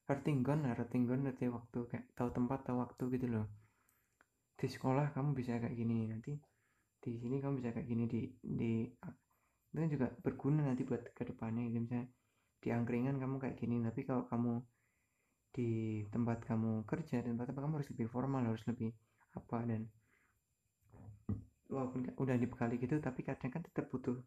hartinggon 0.06 0.58
lah 0.64 0.72
hartinggon 0.78 1.20
nanti 1.26 1.50
waktu 1.50 1.78
kayak 1.90 2.06
tahu 2.14 2.28
tempat 2.32 2.64
tahu 2.66 2.78
waktu 2.80 3.04
gitu 3.18 3.26
loh. 3.30 3.46
Di 4.56 4.66
sekolah 4.66 5.12
kamu 5.12 5.36
bisa 5.36 5.60
kayak 5.60 5.76
gini 5.76 6.08
nanti 6.08 6.32
di 6.96 7.12
sini 7.20 7.38
kamu 7.38 7.60
bisa 7.60 7.70
kayak 7.76 7.86
gini 7.86 8.04
di 8.08 8.20
di 8.40 8.72
itu 9.66 9.76
kan 9.76 9.90
juga 9.92 10.06
berguna 10.24 10.64
nanti 10.64 10.82
buat 10.88 11.12
ke 11.12 11.22
depannya 11.28 11.68
gitu. 11.68 11.78
Misalnya 11.84 12.08
di 12.62 12.68
angkringan 12.72 13.20
kamu 13.20 13.36
kayak 13.38 13.56
gini 13.60 13.84
tapi 13.84 14.00
kalau 14.02 14.24
kamu 14.26 14.58
di 15.56 16.04
tempat 16.12 16.44
kamu 16.44 16.84
kerja 16.84 17.24
dan 17.24 17.40
tempat 17.40 17.56
kamu 17.56 17.80
harus 17.80 17.88
lebih 17.92 18.08
formal 18.12 18.44
harus 18.44 18.60
lebih 18.68 18.92
apa 19.32 19.64
dan 19.64 19.88
walaupun 21.72 22.12
udah 22.16 22.36
dibekali 22.36 22.76
gitu 22.76 23.00
tapi 23.00 23.24
kadang 23.24 23.50
kan 23.52 23.62
tetap 23.64 23.88
butuh 23.88 24.20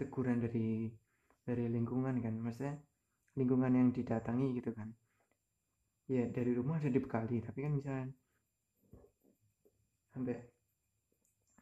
teguran 0.00 0.40
dari 0.40 0.88
dari 1.44 1.64
lingkungan 1.68 2.16
kan. 2.24 2.34
Maksudnya 2.40 2.74
lingkungan 3.36 3.72
yang 3.76 3.88
didatangi 3.92 4.46
gitu 4.56 4.72
kan. 4.72 4.88
Ya 6.10 6.26
dari 6.26 6.56
rumah 6.56 6.80
sudah 6.80 6.94
dibekali 6.96 7.38
tapi 7.44 7.58
kan 7.62 7.72
misalnya 7.76 8.06
sampai 10.10 10.36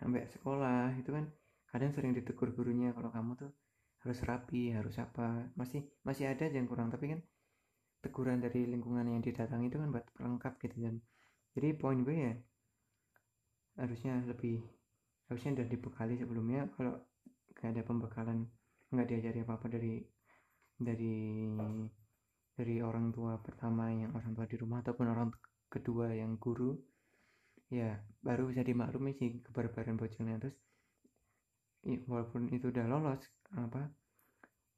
sampai 0.00 0.22
sekolah 0.30 0.96
itu 0.96 1.10
kan 1.12 1.26
kadang 1.68 1.92
sering 1.92 2.16
ditegur 2.16 2.48
gurunya 2.56 2.96
kalau 2.96 3.10
kamu 3.12 3.30
tuh 3.36 3.50
harus 4.06 4.18
rapi 4.24 4.72
harus 4.72 4.96
apa. 5.02 5.50
Masih 5.58 5.82
masih 6.06 6.30
ada 6.30 6.46
yang 6.48 6.70
kurang 6.70 6.88
tapi 6.94 7.12
kan 7.12 7.20
teguran 7.98 8.38
dari 8.38 8.64
lingkungan 8.70 9.04
yang 9.10 9.20
didatangi 9.20 9.66
itu 9.68 9.76
kan 9.82 9.88
buat 9.90 10.06
pelengkap 10.14 10.54
gitu 10.62 10.76
kan. 10.86 10.96
Jadi 11.58 11.68
poin 11.74 11.98
gue 12.06 12.16
ya 12.16 12.32
harusnya 13.78 14.22
lebih 14.26 14.62
harusnya 15.28 15.60
udah 15.60 15.66
dibekali 15.66 16.14
sebelumnya. 16.16 16.70
Kalau 16.78 16.94
gak 17.58 17.74
ada 17.74 17.82
pembekalan 17.82 18.46
nggak 18.88 19.08
diajari 19.10 19.44
apa 19.44 19.52
apa 19.58 19.66
dari 19.68 20.00
dari 20.78 21.44
dari 22.54 22.76
orang 22.80 23.10
tua 23.12 23.36
pertama 23.42 23.90
yang 23.90 24.14
orang 24.14 24.32
tua 24.32 24.46
di 24.46 24.56
rumah 24.56 24.80
ataupun 24.80 25.06
orang 25.10 25.28
kedua 25.68 26.14
yang 26.14 26.40
guru 26.40 26.72
ya 27.68 28.00
baru 28.24 28.48
bisa 28.48 28.64
dimaklumi 28.64 29.12
sih 29.12 29.44
kebarbaran 29.44 30.00
bocilnya 30.00 30.40
terus 30.40 30.56
walaupun 32.08 32.48
itu 32.48 32.72
udah 32.72 32.88
lolos 32.88 33.20
apa 33.52 33.92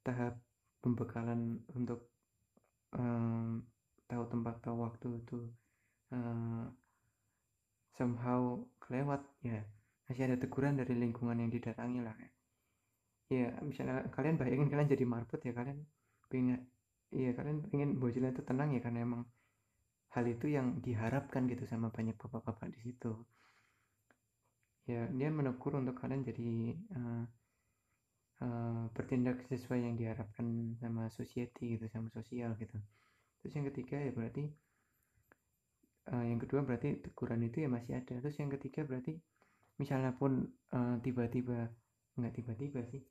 tahap 0.03 0.41
pembekalan 0.83 1.63
untuk 1.71 2.11
um, 2.97 3.63
tahu 4.11 4.23
tempat 4.27 4.59
tahu 4.59 4.83
waktu 4.83 5.07
itu 5.23 5.39
uh, 6.11 6.67
somehow 7.95 8.59
kelewat 8.83 9.23
ya 9.45 9.63
masih 10.09 10.27
ada 10.27 10.35
teguran 10.35 10.75
dari 10.75 10.91
lingkungan 10.97 11.39
yang 11.39 11.47
didatangi 11.47 12.03
lah 12.03 12.15
ya 12.19 12.31
misalnya 13.63 14.11
kalian 14.11 14.35
bayangin 14.35 14.67
kalian 14.67 14.89
jadi 14.91 15.05
marbot 15.07 15.39
ya 15.39 15.55
kalian 15.55 15.79
pengen 16.27 16.67
iya 17.11 17.31
kalian 17.35 17.63
pengen 17.67 17.99
bocilnya 17.99 18.31
itu 18.35 18.43
tenang 18.43 18.75
ya 18.75 18.79
karena 18.83 19.03
emang 19.07 19.23
hal 20.11 20.25
itu 20.27 20.51
yang 20.51 20.83
diharapkan 20.83 21.47
gitu 21.47 21.63
sama 21.63 21.87
banyak 21.87 22.19
bapak-bapak 22.19 22.67
di 22.75 22.79
situ. 22.83 23.15
Ya 24.83 25.07
dia 25.07 25.31
menegur 25.31 25.79
untuk 25.79 25.95
kalian 25.95 26.27
jadi 26.27 26.75
uh, 26.99 27.23
uh, 28.43 28.83
bertindak 28.91 29.47
sesuai 29.47 29.87
yang 29.87 29.95
diharapkan 29.95 30.75
sama 30.83 31.07
society 31.15 31.79
gitu 31.79 31.87
sama 31.87 32.11
sosial 32.11 32.59
gitu. 32.59 32.75
Terus 33.39 33.53
yang 33.55 33.65
ketiga 33.71 33.95
ya 34.03 34.11
berarti 34.11 34.43
uh, 36.11 36.25
yang 36.27 36.39
kedua 36.43 36.67
berarti 36.67 36.99
teguran 36.99 37.47
itu 37.47 37.63
ya 37.63 37.69
masih 37.71 38.03
ada. 38.03 38.19
Terus 38.19 38.35
yang 38.35 38.51
ketiga 38.51 38.83
berarti 38.83 39.15
misalnya 39.79 40.11
pun 40.13 40.45
tiba-tiba 41.01 41.71
nggak 42.19 42.33
tiba-tiba 42.37 42.85
sih 42.91 43.01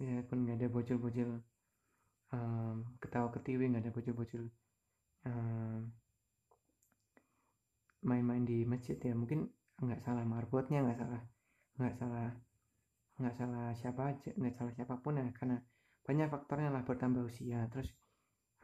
misalnya 0.00 0.24
pun 0.24 0.38
nggak 0.48 0.56
ada 0.56 0.68
bocil-bocil 0.72 1.30
um, 2.32 2.76
ketawa 2.96 3.28
ketiwi 3.36 3.68
nggak 3.68 3.84
ada 3.84 3.92
bocil-bocil 3.92 4.48
um, 5.28 5.92
main-main 8.00 8.42
di 8.48 8.64
masjid 8.64 8.96
ya. 8.96 9.12
Mungkin 9.12 9.44
nggak 9.80 10.00
salah 10.04 10.24
marbotnya 10.24 10.80
nggak 10.84 10.98
salah 11.00 11.22
nggak 11.80 11.94
salah 11.96 12.28
nggak 13.20 13.34
salah 13.36 13.66
siapa 13.76 14.02
aja 14.16 14.30
nggak 14.36 14.54
salah 14.56 14.72
siapa 14.72 14.94
pun 15.04 15.20
ya. 15.20 15.28
Karena 15.36 15.60
banyak 16.04 16.28
faktornya 16.32 16.72
lah 16.72 16.82
bertambah 16.88 17.28
usia. 17.28 17.68
Terus 17.68 17.92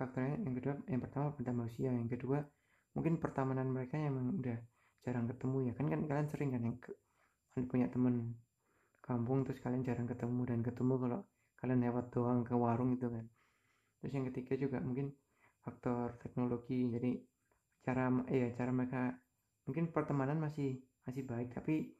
faktornya 0.00 0.40
yang 0.40 0.54
kedua 0.56 0.74
yang 0.88 1.00
pertama 1.04 1.36
bertambah 1.36 1.64
usia. 1.68 1.92
Yang 1.92 2.16
kedua 2.16 2.40
mungkin 2.96 3.20
pertemanan 3.20 3.68
mereka 3.68 4.00
yang 4.00 4.16
udah 4.40 4.56
jarang 5.04 5.28
ketemu 5.28 5.68
ya. 5.68 5.72
Kan 5.76 5.86
kan 5.92 6.00
kalian 6.08 6.28
sering 6.32 6.50
kan 6.56 6.62
yang 6.64 6.76
ke, 6.80 6.90
punya 7.68 7.92
temen 7.92 8.36
kampung 9.06 9.46
terus 9.46 9.62
kalian 9.62 9.86
jarang 9.86 10.10
ketemu 10.10 10.42
dan 10.50 10.60
ketemu 10.66 10.94
kalau 10.98 11.20
kalian 11.56 11.80
lewat 11.86 12.04
doang 12.12 12.42
ke 12.42 12.54
warung 12.58 12.90
itu 12.92 13.06
kan. 13.06 13.24
Terus 14.02 14.12
yang 14.12 14.26
ketiga 14.28 14.54
juga 14.58 14.78
mungkin 14.82 15.14
faktor 15.62 16.18
teknologi 16.22 16.90
jadi 16.90 17.16
cara 17.86 18.10
ya 18.30 18.50
cara 18.58 18.70
mereka 18.74 19.14
mungkin 19.66 19.94
pertemanan 19.94 20.42
masih 20.42 20.82
masih 21.06 21.22
baik 21.22 21.54
tapi 21.54 21.94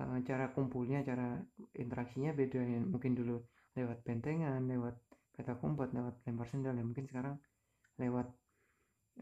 uh, 0.00 0.18
cara 0.24 0.50
kumpulnya 0.56 1.04
cara 1.04 1.36
interaksinya 1.76 2.32
beda 2.32 2.60
ya. 2.64 2.80
Mungkin 2.80 3.12
dulu 3.14 3.38
lewat 3.76 4.02
bentengan 4.02 4.64
lewat 4.64 4.96
peta 5.36 5.54
kumpet 5.60 5.92
lewat 5.92 6.24
lempar 6.24 6.48
sendal 6.48 6.74
ya. 6.74 6.82
Mungkin 6.82 7.06
sekarang 7.06 7.36
lewat 8.00 8.28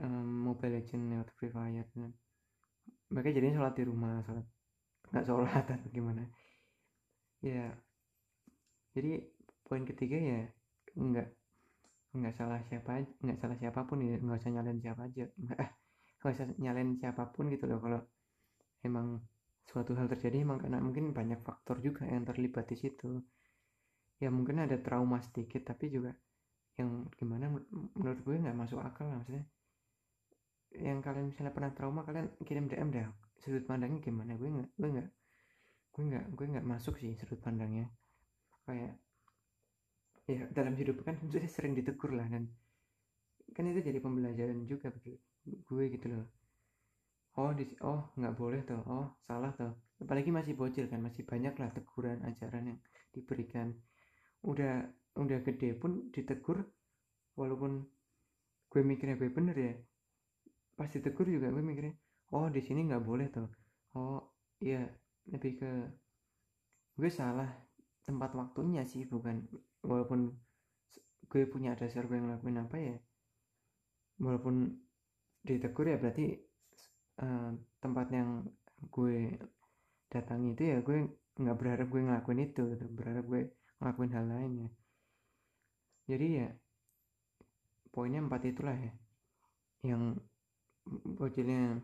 um, 0.01 0.47
mobile 0.47 0.79
legend 0.79 1.11
lewat 1.13 1.29
free 1.37 1.53
fire 1.53 1.85
dan 1.93 2.13
mereka 3.11 3.29
jadinya 3.35 3.63
sholat 3.63 3.75
di 3.77 3.85
rumah 3.87 4.23
sholat 4.27 4.47
nggak 5.11 5.25
sholat 5.27 5.65
atau 5.71 5.91
gimana 5.95 6.23
ya 7.45 7.73
jadi 8.97 9.21
poin 9.67 9.85
ketiga 9.85 10.17
ya 10.17 10.41
nggak 10.97 11.29
nggak 12.17 12.35
salah 12.35 12.61
siapa 12.65 13.05
nggak 13.21 13.39
salah 13.39 13.57
siapa 13.61 13.85
pun 13.85 14.01
ya 14.01 14.17
nggak 14.17 14.41
usah 14.41 14.53
nyalain 14.53 14.81
siapa 14.81 15.03
aja. 15.05 15.29
Nggak 15.37 15.59
nggak 16.25 16.33
usah 16.33 16.47
nyalain 16.57 16.91
siapa 16.97 17.23
pun 17.29 17.53
gitu 17.53 17.65
loh. 17.69 17.79
Kalau 17.85 18.01
emang 18.81 19.21
suatu 19.69 19.93
hal 19.99 20.09
terjadi 20.09 20.47
emang 20.47 20.63
karena 20.63 20.79
mungkin 20.81 21.13
banyak 21.13 21.45
faktor 21.45 21.83
juga 21.85 22.09
yang 22.09 22.25
terlibat 22.25 22.65
di 22.73 22.77
situ. 22.81 23.21
Ya 24.17 24.33
mungkin 24.33 24.65
ada 24.65 24.81
trauma 24.81 25.21
sedikit 25.21 25.61
tapi 25.69 25.93
juga 25.93 26.17
yang 26.81 27.09
gimana 27.17 27.53
menurut 27.97 28.21
gue 28.25 28.37
nggak 28.37 28.57
masuk 28.57 28.81
akal 28.81 29.13
lah 29.13 29.21
maksudnya. 29.21 29.45
Yang 30.77 30.99
kalian 31.05 31.27
misalnya 31.29 31.53
pernah 31.53 31.73
trauma 31.77 32.01
kalian 32.01 32.33
kirim 32.49 32.65
DM 32.69 32.89
deh. 32.93 33.05
Sudut 33.45 33.65
pandangnya 33.69 34.01
gimana? 34.01 34.41
Gue 34.41 34.49
nggak 34.49 34.69
gue 34.73 34.89
nggak 34.89 35.09
gue 35.97 36.05
nggak 36.13 36.37
gue 36.37 36.47
nggak 36.53 36.69
masuk 36.69 37.01
sih 37.01 37.17
sudut 37.17 37.41
pandangnya. 37.41 37.89
Kayak 38.69 39.01
ya 40.29 40.45
dalam 40.53 40.77
hidup 40.77 41.01
kan 41.01 41.17
saya 41.33 41.49
sering 41.49 41.73
ditegur 41.73 42.13
lah 42.13 42.29
dan 42.29 42.53
kan 43.57 43.65
itu 43.65 43.81
jadi 43.81 44.05
pembelajaran 44.05 44.69
juga 44.69 44.93
bagi 44.93 45.17
gue 45.49 45.85
gitu 45.89 46.07
loh. 46.13 46.29
Oh 47.41 47.57
di 47.57 47.65
oh 47.81 48.13
nggak 48.13 48.35
boleh 48.37 48.61
tuh 48.69 48.85
oh 48.85 49.17
salah 49.25 49.57
tuh 49.57 49.73
apalagi 50.05 50.29
masih 50.29 50.53
bocil 50.53 50.85
kan 50.93 51.01
masih 51.01 51.25
banyak 51.25 51.57
lah 51.57 51.73
teguran 51.73 52.21
ajaran 52.29 52.77
yang 52.77 52.79
diberikan. 53.17 53.73
Udah 54.45 54.85
udah 55.17 55.41
gede 55.41 55.73
pun 55.81 56.13
ditegur 56.13 56.61
walaupun 57.41 57.89
gue 58.69 58.83
mikirnya 58.85 59.17
gue 59.17 59.33
bener 59.33 59.57
ya 59.57 59.73
pas 60.77 60.93
ditegur 60.93 61.25
juga 61.25 61.49
gue 61.49 61.65
mikirnya 61.65 61.97
oh 62.37 62.53
di 62.53 62.61
sini 62.61 62.85
nggak 62.85 63.01
boleh 63.01 63.33
tuh 63.33 63.49
oh 63.97 64.21
iya 64.61 64.85
lebih 65.31 65.53
ke 65.59 65.73
gue 66.97 67.11
salah 67.11 67.51
tempat 68.07 68.33
waktunya 68.39 68.87
sih 68.87 69.05
bukan 69.05 69.43
walaupun 69.83 70.33
gue 71.27 71.43
punya 71.51 71.75
dasar 71.75 72.07
gue 72.07 72.17
ngelakuin 72.17 72.63
apa 72.63 72.77
ya 72.79 72.97
walaupun 74.23 74.71
ditegur 75.43 75.91
ya 75.91 75.99
berarti 75.99 76.39
uh, 77.23 77.51
tempat 77.83 78.07
yang 78.15 78.47
gue 78.91 79.35
datangi 80.09 80.55
itu 80.55 80.63
ya 80.71 80.79
gue 80.81 81.11
nggak 81.37 81.57
berharap 81.59 81.87
gue 81.91 82.03
ngelakuin 82.07 82.41
itu 82.47 82.63
gitu 82.73 82.85
berharap 82.95 83.25
gue 83.27 83.43
ngelakuin 83.83 84.13
hal 84.15 84.25
lainnya 84.25 84.69
jadi 86.07 86.27
ya 86.31 86.49
poinnya 87.91 88.23
empat 88.23 88.43
itulah 88.47 88.77
ya 88.79 88.95
yang 89.83 90.17
bocilnya 90.87 91.83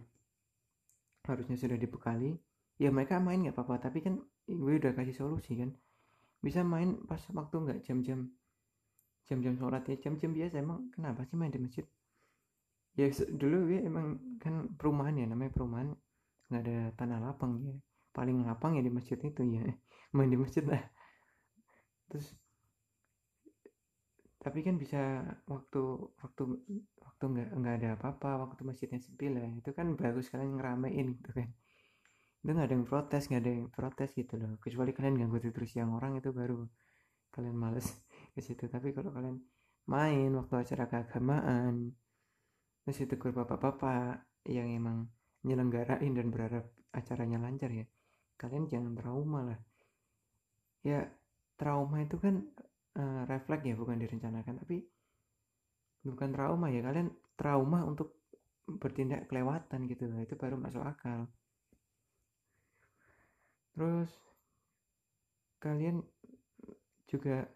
harusnya 1.26 1.56
sudah 1.58 1.78
dibekali 1.78 2.38
ya 2.80 2.88
mereka 2.88 3.20
main 3.20 3.44
nggak 3.44 3.56
apa-apa 3.56 3.88
tapi 3.88 3.98
kan 4.00 4.14
gue 4.48 4.74
udah 4.80 4.92
kasih 4.96 5.14
solusi 5.16 5.58
kan. 5.60 5.70
Bisa 6.42 6.66
main 6.66 6.98
pas 7.06 7.22
waktu 7.30 7.56
nggak 7.62 7.78
jam-jam 7.86 8.30
jam-jam 9.28 9.54
sholat 9.58 9.82
ya. 9.86 9.96
Jam-jam 10.02 10.30
biasa 10.34 10.58
emang 10.58 10.90
kenapa 10.94 11.22
sih 11.28 11.36
main 11.38 11.52
di 11.52 11.60
masjid? 11.62 11.86
Ya 12.98 13.08
dulu 13.12 13.72
ya 13.72 13.80
emang 13.88 14.20
kan 14.42 14.68
perumahan 14.76 15.14
ya 15.20 15.26
namanya 15.28 15.52
perumahan. 15.54 15.88
Nggak 16.50 16.62
ada 16.66 16.76
tanah 16.98 17.18
lapang 17.22 17.52
ya. 17.62 17.74
Paling 18.12 18.44
lapang 18.44 18.76
ya 18.76 18.82
di 18.84 18.92
masjid 18.92 19.16
itu 19.20 19.42
ya. 19.56 19.64
Main 20.16 20.28
di 20.28 20.36
masjid 20.36 20.60
lah. 20.68 20.82
Terus 22.12 22.28
tapi 24.42 24.60
kan 24.66 24.74
bisa 24.74 25.22
waktu 25.46 25.80
waktu 26.18 26.42
waktu 26.98 27.24
nggak 27.30 27.48
nggak 27.56 27.74
ada 27.78 27.88
apa-apa 27.96 28.30
waktu 28.44 28.60
masjidnya 28.68 29.00
sepi 29.00 29.32
lah. 29.32 29.48
Itu 29.56 29.70
kan 29.72 29.96
bagus 29.96 30.28
kalian 30.28 30.60
ngeramein 30.60 31.16
gitu 31.16 31.30
kan 31.32 31.48
itu 32.42 32.50
nggak 32.50 32.66
ada 32.66 32.74
yang 32.74 32.86
protes 32.86 33.22
nggak 33.30 33.42
ada 33.42 33.52
yang 33.54 33.68
protes 33.70 34.10
gitu 34.18 34.34
loh. 34.34 34.58
Kecuali 34.58 34.90
kalian 34.90 35.14
ganggu 35.14 35.38
tidur 35.38 35.62
siang 35.62 35.94
orang 35.94 36.18
itu 36.18 36.34
baru 36.34 36.66
kalian 37.30 37.56
males 37.56 37.86
ke 38.34 38.40
situ. 38.42 38.66
Tapi 38.66 38.90
kalau 38.90 39.14
kalian 39.14 39.38
main 39.86 40.30
waktu 40.34 40.54
acara 40.62 40.84
keagamaan 40.90 41.94
terus 42.82 42.98
tegur 43.06 43.30
bapak-bapak 43.30 44.26
yang 44.50 44.66
emang 44.66 45.06
nyelenggarain 45.46 46.10
dan 46.18 46.34
berharap 46.34 46.66
acaranya 46.90 47.38
lancar 47.38 47.70
ya 47.70 47.86
kalian 48.34 48.66
jangan 48.66 48.98
trauma 48.98 49.40
lah. 49.54 49.60
Ya 50.82 51.06
trauma 51.54 52.02
itu 52.02 52.18
kan 52.18 52.42
uh, 52.98 53.22
refleks 53.30 53.62
ya 53.70 53.78
bukan 53.78 54.02
direncanakan. 54.02 54.66
Tapi 54.66 54.82
bukan 56.02 56.30
trauma 56.34 56.66
ya 56.74 56.82
kalian 56.82 57.14
trauma 57.38 57.86
untuk 57.86 58.18
bertindak 58.66 59.30
kelewatan 59.30 59.86
gitu 59.86 60.06
itu 60.22 60.34
baru 60.38 60.58
masuk 60.58 60.82
akal 60.82 61.30
terus 63.72 64.10
kalian 65.62 66.04
juga 67.08 67.46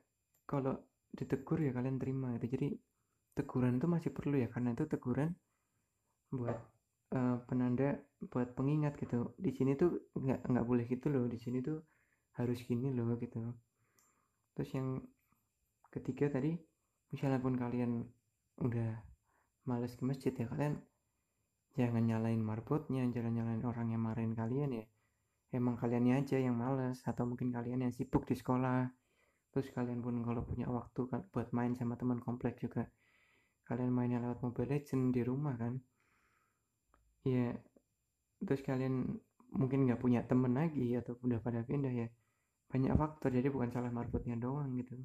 kalau 0.46 0.76
ditegur 1.12 1.58
ya 1.60 1.72
kalian 1.72 1.96
terima 1.96 2.36
gitu 2.36 2.56
jadi 2.56 2.68
teguran 3.36 3.76
itu 3.76 3.86
masih 3.88 4.10
perlu 4.16 4.36
ya 4.40 4.48
karena 4.48 4.72
itu 4.72 4.88
teguran 4.88 5.36
buat 6.32 6.56
uh, 7.12 7.36
penanda 7.46 8.00
buat 8.18 8.56
pengingat 8.56 8.96
gitu. 8.98 9.36
Di 9.36 9.52
sini 9.52 9.76
tuh 9.76 10.10
nggak 10.16 10.48
nggak 10.48 10.66
boleh 10.66 10.84
gitu 10.88 11.12
loh. 11.12 11.28
Di 11.28 11.38
sini 11.38 11.60
tuh 11.60 11.84
harus 12.40 12.58
gini 12.64 12.90
loh 12.90 13.14
gitu. 13.20 13.38
Terus 14.56 14.70
yang 14.72 15.04
ketiga 15.92 16.32
tadi 16.32 16.56
misalnya 17.12 17.38
pun 17.38 17.54
kalian 17.54 18.02
udah 18.60 18.90
males 19.68 19.92
ke 19.94 20.02
masjid 20.02 20.32
ya 20.32 20.48
kalian 20.48 20.80
jangan 21.76 22.02
nyalain 22.08 22.40
marbotnya 22.40 23.04
jangan 23.12 23.32
nyalain 23.36 23.62
orang 23.64 23.92
yang 23.92 24.02
marahin 24.02 24.32
kalian 24.32 24.70
ya 24.80 24.84
emang 25.54 25.78
kaliannya 25.78 26.22
aja 26.22 26.36
yang 26.40 26.58
males 26.58 27.02
atau 27.06 27.22
mungkin 27.28 27.54
kalian 27.54 27.86
yang 27.86 27.92
sibuk 27.94 28.26
di 28.26 28.34
sekolah. 28.34 28.90
Terus 29.54 29.70
kalian 29.72 30.02
pun 30.02 30.20
kalau 30.26 30.42
punya 30.42 30.66
waktu 30.68 31.00
kan 31.08 31.20
buat 31.32 31.54
main 31.54 31.72
sama 31.78 31.94
teman 31.96 32.20
komplek 32.20 32.60
juga 32.60 32.84
kalian 33.66 33.90
mainnya 33.90 34.22
lewat 34.22 34.42
mobile 34.42 34.70
legend 34.74 35.14
di 35.14 35.22
rumah 35.22 35.54
kan? 35.58 35.78
Ya 37.26 37.54
terus 38.42 38.62
kalian 38.62 39.16
mungkin 39.54 39.88
nggak 39.88 40.02
punya 40.02 40.22
temen 40.26 40.52
lagi 40.54 40.92
atau 40.98 41.16
udah 41.22 41.40
pada 41.40 41.62
pindah 41.62 41.94
ya 41.94 42.08
banyak 42.68 42.92
faktor. 42.98 43.30
Jadi 43.30 43.48
bukan 43.48 43.70
salah 43.70 43.90
marbotnya 43.94 44.36
doang 44.36 44.74
gitu. 44.76 44.98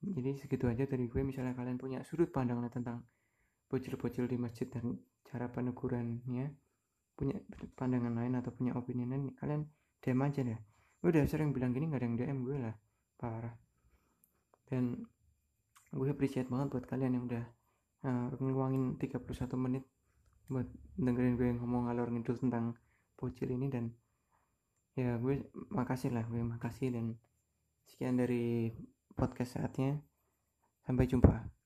Jadi 0.00 0.40
segitu 0.40 0.64
aja 0.64 0.88
dari 0.88 1.06
gue. 1.06 1.20
Misalnya 1.20 1.52
kalian 1.52 1.76
punya 1.76 2.00
sudut 2.02 2.32
pandang 2.32 2.64
tentang 2.72 3.04
bocil-bocil 3.68 4.26
di 4.26 4.40
masjid 4.40 4.66
dan 4.66 4.98
cara 5.28 5.46
penegurannya 5.46 6.50
punya 7.20 7.36
pandangan 7.76 8.16
lain 8.16 8.40
atau 8.40 8.48
punya 8.56 8.72
opini 8.72 9.04
lain 9.04 9.36
kalian 9.36 9.68
DM 10.00 10.20
aja 10.24 10.40
deh 10.40 10.60
gue 11.04 11.08
udah 11.12 11.24
sering 11.28 11.52
bilang 11.52 11.76
gini 11.76 11.92
gak 11.92 12.00
ada 12.00 12.06
yang 12.08 12.16
DM 12.16 12.38
gue 12.48 12.56
lah 12.56 12.74
parah 13.20 13.52
dan 14.72 15.04
gue 15.92 16.08
appreciate 16.08 16.48
banget 16.48 16.72
buat 16.72 16.84
kalian 16.88 17.20
yang 17.20 17.24
udah 17.28 17.44
uh, 18.08 18.32
ngeluangin 18.40 18.96
31 18.96 19.28
menit 19.60 19.84
buat 20.48 20.66
dengerin 20.96 21.36
gue 21.36 21.48
ngomong 21.60 21.92
ngalor 21.92 22.08
ngidul 22.08 22.40
tentang 22.40 22.72
bocil 23.20 23.52
ini 23.52 23.68
dan 23.68 23.92
ya 24.96 25.20
gue 25.20 25.44
makasih 25.68 26.08
lah 26.16 26.24
gue 26.24 26.40
makasih 26.40 26.88
dan 26.88 27.20
sekian 27.90 28.16
dari 28.16 28.70
podcast 29.18 29.58
saatnya. 29.58 29.98
Sampai 30.86 31.04
jumpa. 31.04 31.59